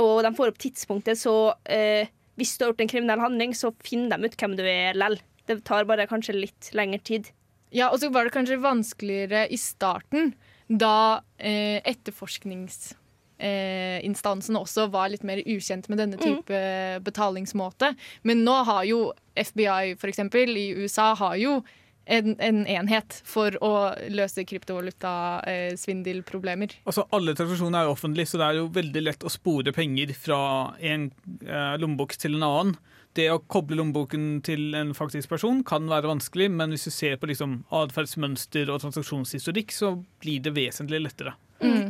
[0.00, 3.70] og de får opp tidspunktet, så eh, hvis du har gjort en kriminell handling, så
[3.84, 5.16] finner de ut hvem du er lell.
[5.48, 7.30] Det tar bare kanskje litt lengre tid.
[7.74, 10.34] Ja, og så var det kanskje vanskeligere i starten,
[10.68, 13.00] da eh, etterforskningsinstansene
[13.38, 16.58] eh, instansene også var litt mer ukjent med denne type
[17.06, 17.94] betalingsmåte.
[18.22, 18.98] Men nå har jo
[19.34, 21.62] FBI eksempel, i USA har jo
[22.04, 26.68] en, en enhet for å løse kryptovalutasvindelproblemer.
[26.84, 30.08] Altså Alle transaksjoner er jo offentlige, så det er jo veldig lett å spore penger
[30.18, 30.40] fra
[30.84, 31.02] en
[31.46, 32.72] eh, lommebok til en annen.
[33.14, 37.16] Det å koble lommeboken til en faktisk person kan være vanskelig, men hvis du ser
[37.20, 41.32] på liksom atferdsmønster og transaksjonshistorikk, så blir det vesentlig lettere.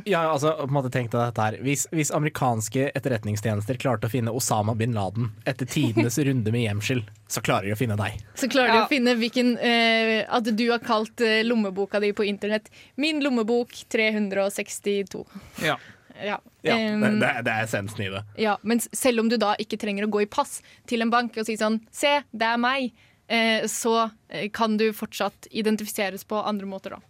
[0.09, 1.57] Ja, altså, på en måte tenk deg dette her.
[1.65, 7.05] Hvis, hvis amerikanske etterretningstjenester klarte å finne Osama bin Laden etter tidenes runde med gjemsel,
[7.31, 8.21] så klarer de å finne deg.
[8.39, 12.27] Så klarer de å finne hvilken eh, At du har kalt eh, lommeboka di på
[12.29, 15.25] internett 'Min lommebok 362'.
[15.65, 15.79] Ja.
[16.23, 16.39] Ja.
[16.63, 18.23] Ja, um, det, det, det er essensen i det.
[18.41, 21.37] Ja, men selv om du da ikke trenger å gå i pass til en bank
[21.37, 22.95] og si sånn Se, det er meg.
[23.29, 27.01] Eh, så eh, kan du fortsatt identifiseres på andre måter, da.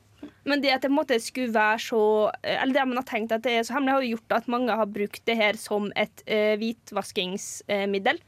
[0.44, 2.00] Men det at det på en måte skulle være så
[2.42, 4.78] Eller det man har tenkt at det er så hemmelig, har jo gjort at mange
[4.80, 8.20] har brukt det her som et uh, hvitvaskingsmiddel.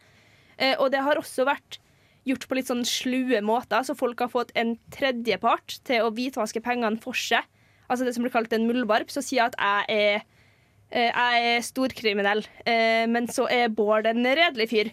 [0.56, 1.80] Uh, og det har også vært
[2.26, 6.62] gjort på litt sånn slue måter, så folk har fått en tredjepart til å hvitvaske
[6.64, 7.46] pengene for seg.
[7.87, 10.24] Altså det som blir kalt en muldvarp, som sier at jeg er,
[10.90, 14.92] eh, jeg er storkriminell, eh, men så er Bård en redelig fyr.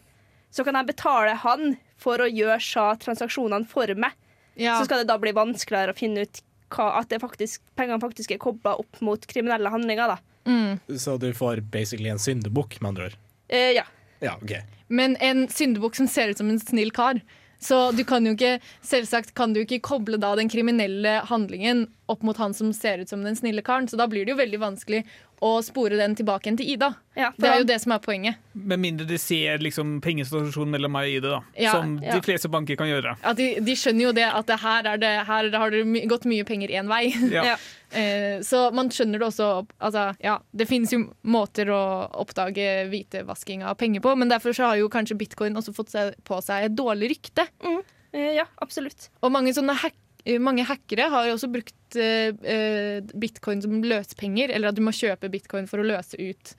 [0.54, 4.13] Så kan jeg betale han for å gjøre transaksjonene for meg.
[4.54, 4.78] Ja.
[4.78, 8.34] Så skal det da bli vanskeligere å finne ut hva, at det faktisk, pengene faktisk
[8.34, 10.16] er kobla opp mot kriminelle handlinger.
[10.16, 10.50] Da.
[10.50, 10.80] Mm.
[11.00, 13.18] Så du får basically en syndebukk, med andre ord.
[13.48, 13.86] Eh, ja.
[14.24, 14.64] Ja, okay.
[14.88, 17.22] Men en syndebukk som ser ut som en snill kar,
[17.64, 22.26] Så du kan jo ikke, selvsagt kan du ikke koble da den kriminelle handlingen opp
[22.28, 24.60] mot han som ser ut som den snille karen, så da blir det jo veldig
[24.60, 25.04] vanskelig
[25.44, 26.90] å spore den tilbake igjen til Ida.
[27.18, 28.40] Ja, det er jo det som er poenget.
[28.58, 31.42] Med mindre de ser liksom pengesituasjonen mellom meg og Ida, da.
[31.66, 32.16] Ja, som ja.
[32.16, 33.16] de fleste banker kan gjøre.
[33.22, 36.04] At de, de skjønner jo det at det her, er det, her har det my
[36.10, 37.06] gått mye penger én vei.
[37.34, 37.54] Ja.
[37.54, 37.62] Ja.
[37.94, 41.82] Eh, så man skjønner det også altså, ja, Det finnes jo måter å
[42.24, 45.94] oppdage hvitevasking av penger på, men derfor så har jo kanskje bitcoin også fått
[46.26, 47.46] på seg et dårlig rykte.
[47.62, 47.84] Mm.
[48.14, 49.12] Ja, absolutt.
[49.22, 50.03] Og mange sånne hack eh,
[50.40, 55.30] mange hackere har også brukt eh, eh, bitcoin som løspenger, eller at du må kjøpe
[55.30, 56.54] bitcoin for å løse ut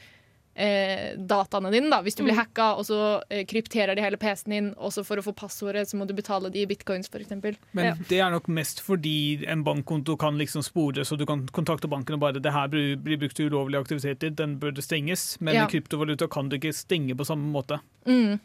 [0.57, 1.88] eh, dataene dine.
[1.90, 1.98] da.
[2.03, 2.38] Hvis du blir Mm.
[2.44, 5.88] hacka, og så eh, krypterer de hele PC-en din, og så for å få passordet
[5.88, 7.33] så må du betale de i bitcoins, f.eks.
[7.72, 11.88] Men det er nok mest fordi en bankkonto kan liksom spores, og du kan kontakte
[11.90, 15.40] banken og bare det her blir blir brukt til ulovlige aktiviteter, den bør det stenges.
[15.40, 15.66] Men Ja.
[15.66, 17.81] kryptovaluta kan du ikke stenge på samme måte.
[18.07, 18.38] Mm.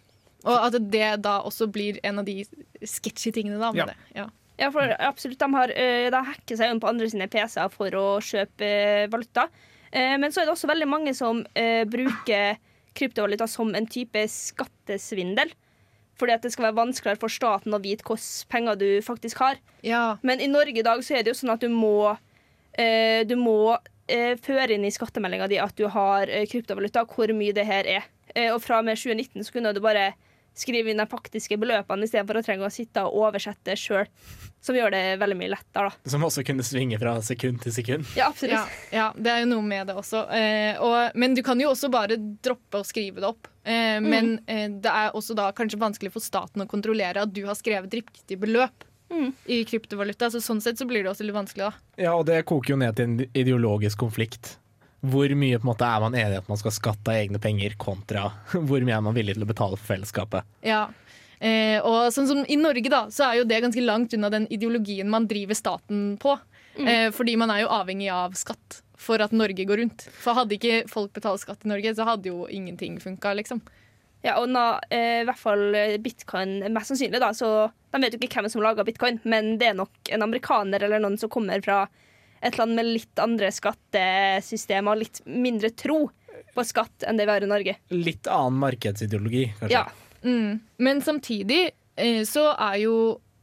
[0.45, 2.43] Og at det da også blir en av de
[2.85, 3.85] sketchy tingene da, med Ja.
[3.85, 3.95] det.
[4.15, 4.25] Ja.
[4.59, 5.39] Ja, for absolutt.
[5.39, 9.05] De, har, eh, de hacker seg inn på andre sine PC-er for å kjøpe eh,
[9.11, 9.47] valuta.
[9.91, 11.45] Eh, Men så er det også veldig mange som
[11.89, 12.59] bruker
[12.97, 15.53] kryptovaluta som en type skattesvindel.
[16.19, 19.61] Fordi at det skal være vanskeligere for staten å vite hvilke penger du faktisk har.
[20.21, 22.17] Men i Norge i dag så er det jo sånn at du må,
[22.75, 23.77] du må
[24.43, 28.09] føre inn i skattemeldinga di at du har kryptovaluta, hvor mye det her er.
[28.51, 30.09] Og fra og med 2019 så kunne du bare
[30.59, 34.07] skrive inn de faktiske beløpene istedenfor å trenge å sitte og oversette sjøl.
[34.59, 36.11] Som gjør det veldig mye lettere, da.
[36.11, 38.09] Som også kunne svinge fra sekund til sekund.
[38.19, 38.57] Ja, absolutt.
[38.91, 40.25] Ja, ja, det er jo noe med det også.
[40.35, 43.47] Eh, og, men du kan jo også bare droppe å skrive det opp.
[43.63, 47.45] Eh, Men eh, det er også da kanskje vanskelig for staten å kontrollere at du
[47.47, 48.83] har skrevet riktig beløp
[49.49, 50.27] i kryptovaluta.
[50.29, 52.03] Så sånn sett så blir det også litt vanskelig, da.
[52.03, 54.57] Ja, og det koker jo ned til en ideologisk konflikt.
[54.99, 57.39] Hvor mye på en måte er man enig i at man skal skatte av egne
[57.39, 58.29] penger, kontra
[58.67, 60.47] hvor mye er man villig til å betale for fellesskapet.
[60.65, 60.87] Ja.
[61.39, 64.47] Eh, og sånn som I Norge da, så er jo det ganske langt unna den
[64.51, 66.35] ideologien man driver staten på.
[66.79, 70.05] Eh, fordi man er jo avhengig av skatt for at Norge går rundt.
[70.19, 73.63] For hadde ikke folk betalt skatt i Norge, så hadde jo ingenting funka, liksom.
[74.21, 78.15] Ja, og nå, eh, i hvert fall eh, bitcoin mest sannsynlig, da, så de vet
[78.15, 81.31] jo ikke hvem som lager bitcoin, men det er nok en amerikaner eller noen som
[81.31, 81.85] kommer fra
[82.41, 86.05] et land med litt andre skattesystemer og litt mindre tro
[86.55, 87.75] på skatt enn det vi har i Norge.
[87.93, 89.73] Litt annen markedsideologi, kanskje.
[89.75, 89.85] Ja.
[90.23, 90.59] Mm.
[90.83, 91.61] Men samtidig
[91.95, 92.95] eh, så er jo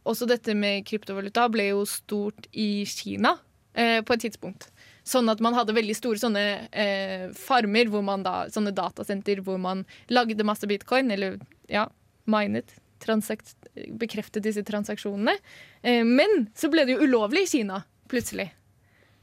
[0.06, 3.36] også dette med kryptovaluta ble jo stort i Kina
[3.74, 4.68] eh, på et tidspunkt.
[5.06, 9.60] Sånn at man hadde veldig store sånne eh, farmer, hvor man da, sånne datasenter hvor
[9.62, 11.38] man lagde masse bitcoin, eller
[11.70, 11.86] ja,
[12.30, 13.54] minet, transakt,
[14.00, 15.36] bekreftet disse transaksjonene.
[15.82, 18.50] Eh, men så ble det jo ulovlig i Kina, plutselig.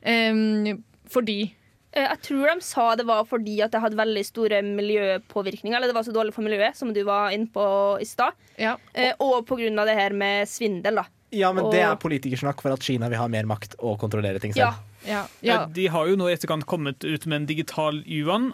[0.04, 0.78] Eh,
[1.10, 1.54] fordi
[1.94, 5.78] Eh, Jeg tror de sa det var fordi at det hadde veldig store miljøpåvirkninger.
[5.78, 7.66] Eller det var så dårlig for miljøet, som du var inne på
[8.02, 8.34] i stad.
[8.58, 9.86] Eh, Og pga.
[9.86, 11.06] det her med svindel, da.
[11.32, 14.40] Ja, men Og- det er politikersnakk for at Kina vil ha mer makt og kontrollere
[14.40, 14.76] ting selv.
[15.06, 15.26] Ja.
[15.44, 18.54] Eh, De har jo nå i etterkant kommet ut med en digital yuan.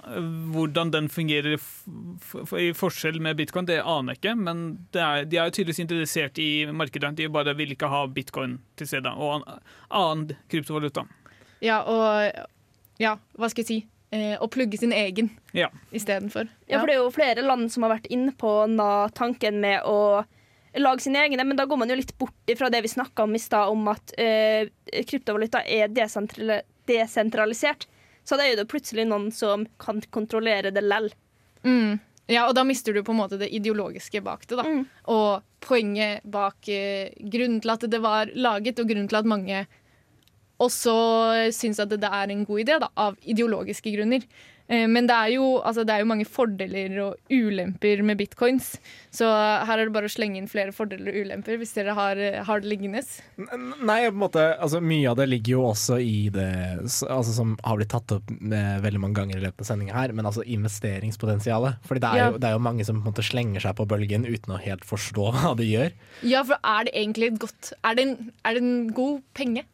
[0.54, 4.38] Hvordan den fungerer i forskjell med bitcoin, det aner jeg ikke.
[4.38, 7.16] Men det er, de er jo tydeligvis interessert i markedet.
[7.16, 9.60] De bare vil ikke ha bitcoin til stede, og an
[9.92, 11.06] annen kryptovaluta.
[11.62, 12.48] Ja, og
[13.00, 13.80] ja, hva skal jeg si?
[14.12, 15.68] Eh, å plugge sin egen Ja.
[15.94, 16.48] istedenfor.
[16.68, 19.84] Ja, for det er jo flere land som har vært inne på na, tanken med
[19.86, 20.26] å
[20.76, 23.36] lage sine egne, men da går man jo litt bort fra det vi snakka om
[23.36, 24.70] i stad, om at eh,
[25.06, 27.88] kryptovaluta er desentralisert.
[28.24, 31.10] Så det er jo plutselig noen som kan kontrollere det lell.
[31.64, 32.00] Mm.
[32.30, 34.58] Ja, og da mister du på en måte det ideologiske bak det.
[34.60, 34.64] da.
[34.68, 34.84] Mm.
[35.10, 39.64] Og poenget bak eh, grunnen til at det var laget, og grunnen til at mange
[40.60, 40.94] også
[41.56, 44.24] syns at det er en god idé, da, av ideologiske grunner.
[44.70, 48.76] Eh, Men det er, jo, altså, det er jo mange fordeler og ulemper med bitcoins.
[49.10, 52.20] Så her er det bare å slenge inn flere fordeler og ulemper hvis dere har,
[52.46, 53.02] har det liggende.
[53.82, 56.46] Nei, på en måte, altså, mye av det ligger jo også i det
[56.86, 60.14] altså, som har blitt tatt opp med veldig mange ganger i løpet av sendinga her,
[60.14, 61.82] men altså investeringspotensialet.
[61.90, 62.30] Fordi det er, Ja.
[62.30, 64.62] jo, det er jo mange som på en måte slenger seg på bølgen uten å
[64.62, 65.92] helt forstå hva de gjør.
[66.22, 69.66] Ja, for er det egentlig et godt Er det en, er det en god penge?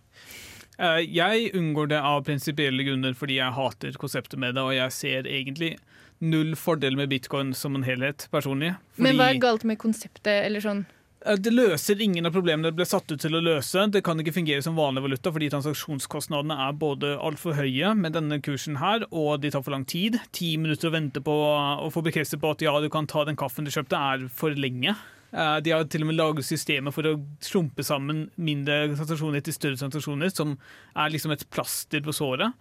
[0.80, 4.92] Eh, Jeg unngår det av prinsipielle grunner fordi jeg hater konseptet med det, og jeg
[4.92, 5.76] ser egentlig
[6.24, 8.76] null fordel med bitcoin som en helhet, personlig.
[8.98, 10.32] Men hva er galt med konseptet?
[10.46, 10.86] Eller sånn?
[11.26, 13.88] Eh, Det løser ingen av problemene det ble satt ut til å løse.
[13.92, 18.42] Det kan ikke fungere som vanlig valuta fordi transaksjonskostnadene er både altfor høye med denne
[18.42, 20.20] kursen her, og de tar for lang tid.
[20.32, 21.34] Ti minutter å vente på
[21.82, 24.52] å få bekreftet på at ja, du kan ta den kaffen du kjøpte, er for
[24.52, 24.96] lenge.
[25.36, 29.54] Eh, De har til og med laget systemer for å slumpe sammen mindre sensasjoner til
[29.58, 30.56] større sensasjoner, som
[30.96, 32.54] er liksom et plaster på såret.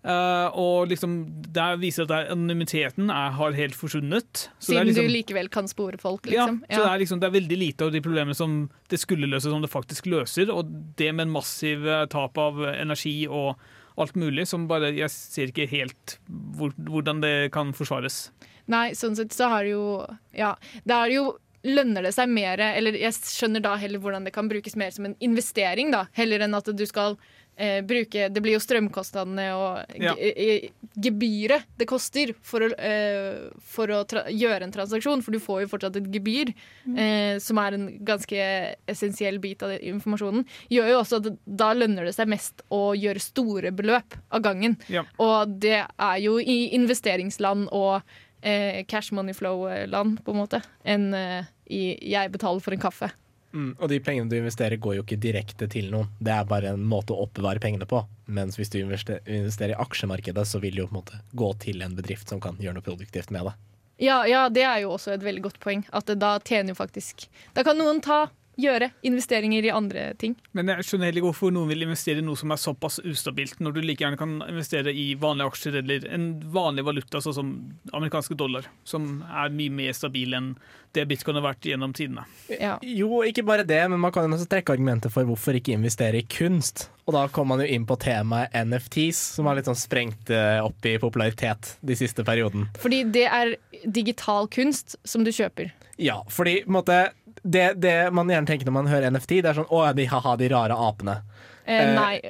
[0.00, 4.46] Eh, og liksom, der viser at anonymiteten er, har helt forsvunnet.
[4.58, 6.62] Så det Siden liksom- du likevel kan spore folk, liksom.
[6.70, 9.28] Ja, så det er, liksom, det er veldig lite av de problemene som det skulle
[9.28, 10.48] løse, som det faktisk løser.
[10.54, 13.56] Og det med en massiv eh, tap av energi og
[13.98, 16.18] alt mulig, som bare Jeg ser ikke helt
[16.56, 18.30] hvor, hvordan det kan forsvares.
[18.68, 20.54] Nei, sånn sett så har det jo Ja,
[20.86, 24.48] det er jo Lønner det seg mer Eller jeg skjønner da heller hvordan det kan
[24.48, 26.06] brukes mer som en investering, da.
[26.16, 27.18] Heller enn at du skal
[27.60, 30.14] eh, bruke Det blir jo strømkostnadene og Ja.
[30.16, 35.38] eh, gebyret det koster for å, eh, for å tra gjøre en transaksjon, for du
[35.40, 36.54] får jo fortsatt et gebyr,
[36.96, 38.40] eh, som er en ganske
[38.88, 43.20] essensiell bit av informasjonen, gjør jo også at da lønner det seg mest å gjøre
[43.20, 44.76] store beløp av gangen.
[44.88, 45.04] Ja.
[45.18, 48.02] Og det er jo i investeringsland og
[48.42, 51.82] eh, cash money flow-land, på en måte, enn eh, i
[52.12, 53.10] jeg betaler for en kaffe.
[53.50, 56.10] Mm, og de pengene du investerer går jo ikke direkte til noen.
[56.22, 58.04] Det er bare en måte å oppbevare pengene på.
[58.30, 61.82] Mens hvis du investerer i aksjemarkedet, så vil det jo på en måte gå til
[61.82, 63.56] en bedrift som kan gjøre noe produktivt med det.
[64.00, 65.82] Ja, ja, det er jo også et veldig godt poeng.
[65.92, 68.30] At da tjener jo faktisk Da kan noen ta,
[68.62, 70.36] gjøre investeringer i andre ting.
[70.56, 73.60] Men jeg skjønner heller ikke hvorfor noen vil investere i noe som er såpass ustabilt,
[73.60, 77.54] når du like gjerne kan investere i vanlige aksjer eller en vanlig valuta, sånn som
[77.96, 80.54] amerikanske dollar, som er mye mer stabil enn
[80.92, 82.24] det bitcoin har vært gjennom tidene.
[82.82, 86.26] Jo, ikke bare det, men man kan også trekke argumenter for hvorfor ikke investere i
[86.26, 86.88] kunst.
[87.06, 90.58] Og da kommer man jo inn på temaet NFTs, som har litt sånn sprengt eh,
[90.62, 92.66] opp i popularitet de siste perioden.
[92.82, 93.54] Fordi det er
[93.86, 95.70] digital kunst som du kjøper.
[96.00, 96.98] Ja, fordi på en måte,
[97.42, 100.36] det, det man gjerne tenker når man hører NFT, det er sånn å, de ha-ha,
[100.40, 101.20] de rare apene.
[101.64, 101.94] Eh, Eh.
[101.94, 102.20] nei.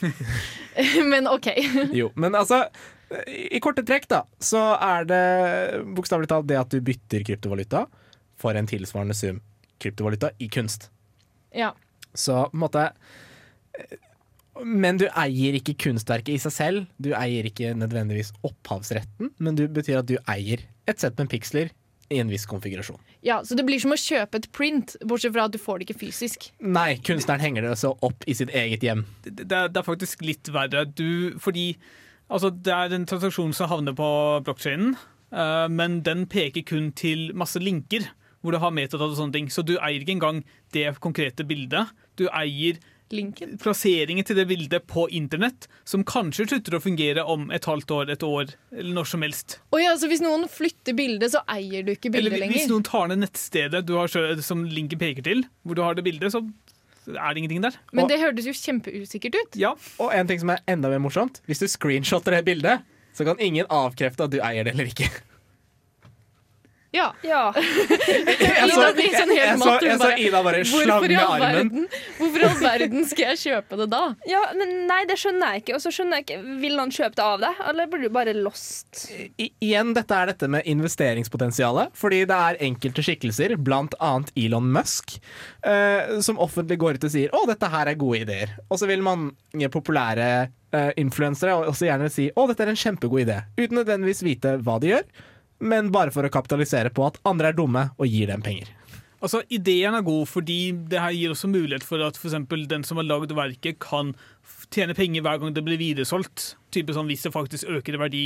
[1.10, 1.48] Men OK.
[2.00, 2.62] Jo, men altså
[3.28, 5.18] I korte trekk da Så er det
[5.98, 7.82] bokstavelig talt det at du bytter kryptovaluta
[8.40, 9.42] For en tilsvarende sum
[9.82, 10.88] kryptovaluta i kunst
[11.52, 11.72] Ja.
[12.14, 12.86] Så på en måte
[14.64, 19.68] Men du eier ikke kunstverket i seg selv Du eier ikke nødvendigvis opphavsretten Men det
[19.76, 21.74] betyr at du eier et sett med piksler
[22.10, 25.46] I en viss konfigurasjon ja, Så det blir som å kjøpe et print, bortsett fra
[25.46, 26.50] at du får det ikke fysisk.
[26.58, 29.86] Nei, kunstneren henger det så opp i sitt eget hjem Det, det, er, det er
[29.86, 30.84] faktisk litt verre.
[30.86, 31.72] Du, fordi
[32.28, 34.10] altså, det er en transaksjon som havner på
[34.46, 34.96] blokkjeden,
[35.70, 38.08] men den peker kun til masse linker
[38.40, 39.50] hvor du har metadata og sånne ting.
[39.52, 40.40] Så du eier ikke engang
[40.74, 41.92] det konkrete bildet.
[42.18, 42.80] Du eier
[43.12, 43.56] Linken.
[43.58, 48.10] plasseringen til det bildet på internett, som kanskje slutter å fungere om et halvt år,
[48.14, 49.58] et år, eller når som helst.
[49.74, 52.58] Oh ja, så Hvis noen flytter bildet, så eier du ikke bildet Eller lenger?
[52.60, 54.10] hvis noen tar ned nettstedet du har
[54.42, 56.42] som linken peker til, hvor du har det bildet, så
[57.10, 57.74] er det ingenting der.
[57.96, 59.56] Men det hørtes jo kjempeusikkert ut.
[59.58, 59.74] Ja.
[59.98, 62.84] Og en ting som er enda mer morsomt Hvis du screenshotter det bildet
[63.16, 65.08] Så kan ingen avkrefte at du eier det eller ikke
[66.92, 67.12] Ja.
[67.22, 67.52] Ja.
[67.54, 71.40] Ida blir sånn helt jeg så- jeg så Ida bare slang med armen.
[71.70, 71.88] verden-
[72.18, 74.00] Hvorfor i all verden skal jeg kjøpe det da?
[74.26, 75.74] ja, men nei, det skjønner jeg ikke.
[75.76, 78.34] Og så skjønner jeg ikke, Vil noen kjøpe det av deg, eller blir du bare
[78.34, 79.04] lost?
[79.38, 81.90] I, igjen, dette er dette med investeringspotensialet.
[81.94, 85.18] Fordi det er enkelte skikkelser, blant annet Elon Musk,
[85.62, 88.56] eh, som offentlig går ut og sier 'Å, dette her er gode ideer'.
[88.70, 93.26] Og så vil mange populære eh, influensere også gjerne si 'Å, dette er en kjempegod
[93.26, 95.02] idé', uten nødvendigvis vite hva de gjør,
[95.60, 98.68] men bare for å kapitalisere på at andre er dumme og gir dem penger.
[99.20, 102.86] Altså, Ideen er god, fordi det her gir også mulighet for at for eksempel den
[102.88, 104.14] som har lagd verket, kan
[104.72, 106.54] tjene penger hver gang det blir videresolgt.
[106.72, 108.22] Type sånn Hvis det faktisk øker i verdi.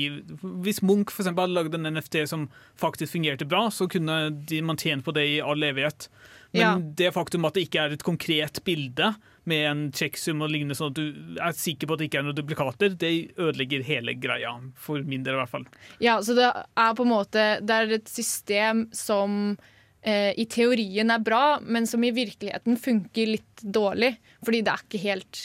[0.62, 2.46] Hvis Munch for eksempel hadde lagd en NFT som
[2.78, 6.06] faktisk fungerte bra, så kunne de, man tjent på det i all evighet.
[6.54, 6.74] Men Ja.
[6.78, 9.16] det faktum at det ikke er et konkret bilde
[9.50, 12.26] med en checksum og lignende, sånn at du er sikker på at det ikke er
[12.28, 14.54] noen duplikater, det ødelegger hele greia.
[14.80, 15.68] For min del, i hvert fall.
[16.02, 19.56] Ja, så det er på en måte Det er et system som
[20.02, 24.14] eh, i teorien er bra, men som i virkeligheten funker litt dårlig.
[24.44, 25.44] Fordi det er ikke helt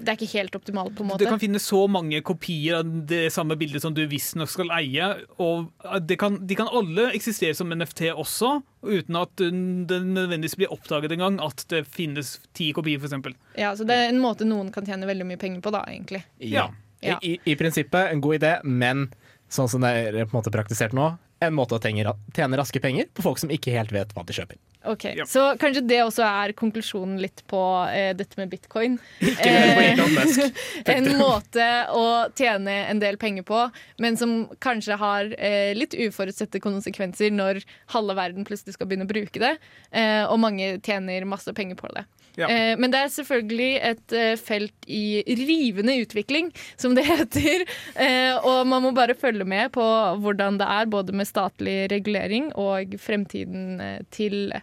[0.00, 1.22] Det er ikke helt optimalt, på en måte.
[1.22, 5.10] Det kan finnes så mange kopier av det samme bildet som du visstnok skal eie.
[5.38, 5.70] og
[6.08, 8.54] det kan, De kan alle eksistere som NFT også,
[8.86, 13.36] uten at det nødvendigvis blir oppdaget engang at det finnes ti kopier, f.eks.
[13.60, 16.24] Ja, så det er en måte noen kan tjene veldig mye penger på, da, egentlig.
[16.38, 16.70] Ja.
[17.00, 17.16] Ja.
[17.24, 19.08] I, I prinsippet en god idé, men
[19.50, 23.08] sånn som det er på en måte praktisert nå, en måte å tjene raske penger
[23.16, 24.60] på folk som ikke helt vet hva de kjøper.
[24.84, 27.60] Ok, Så kanskje det også er konklusjonen litt på
[27.92, 28.96] eh, dette med bitcoin.
[29.20, 32.04] Ikke eh, en måte å
[32.38, 33.66] tjene en del penger på,
[34.00, 37.60] men som kanskje har eh, litt uforutsette konsekvenser når
[37.92, 39.52] halve verden plutselig skal begynne å bruke det,
[39.92, 42.06] eh, og mange tjener masse penger på det.
[42.38, 42.48] Ja.
[42.48, 46.50] Eh, men det er selvfølgelig et eh, felt i rivende utvikling,
[46.80, 47.66] som det heter.
[47.94, 49.84] Eh, og man må bare følge med på
[50.24, 53.80] hvordan det er, både med statlig regulering og fremtiden
[54.14, 54.54] til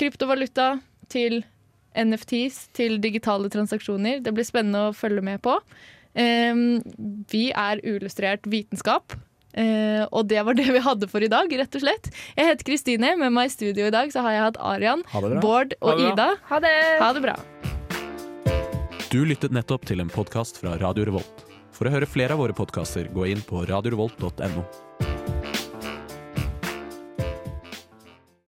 [0.00, 0.76] kryptovaluta,
[1.12, 1.44] til
[1.96, 4.20] NFTs, til digitale transaksjoner.
[4.24, 5.54] Det blir spennende å følge med på.
[6.16, 6.64] Eh,
[7.30, 9.16] vi er uillustrert vitenskap.
[9.56, 12.10] Uh, og det var det vi hadde for i dag, rett og slett.
[12.36, 13.14] Jeg heter Kristine.
[13.16, 15.22] Med meg i studio i dag så har jeg hatt Arian, Ha.
[15.40, 16.10] Bård og Ha.
[16.12, 16.28] Ida.
[16.50, 16.76] Ha det!
[17.00, 17.38] Ha det bra.
[19.08, 21.46] Du lyttet nettopp til en podkast fra Radio Revolt.
[21.72, 25.15] For å høre flere av våre podkaster, gå inn på radiorevolt.no.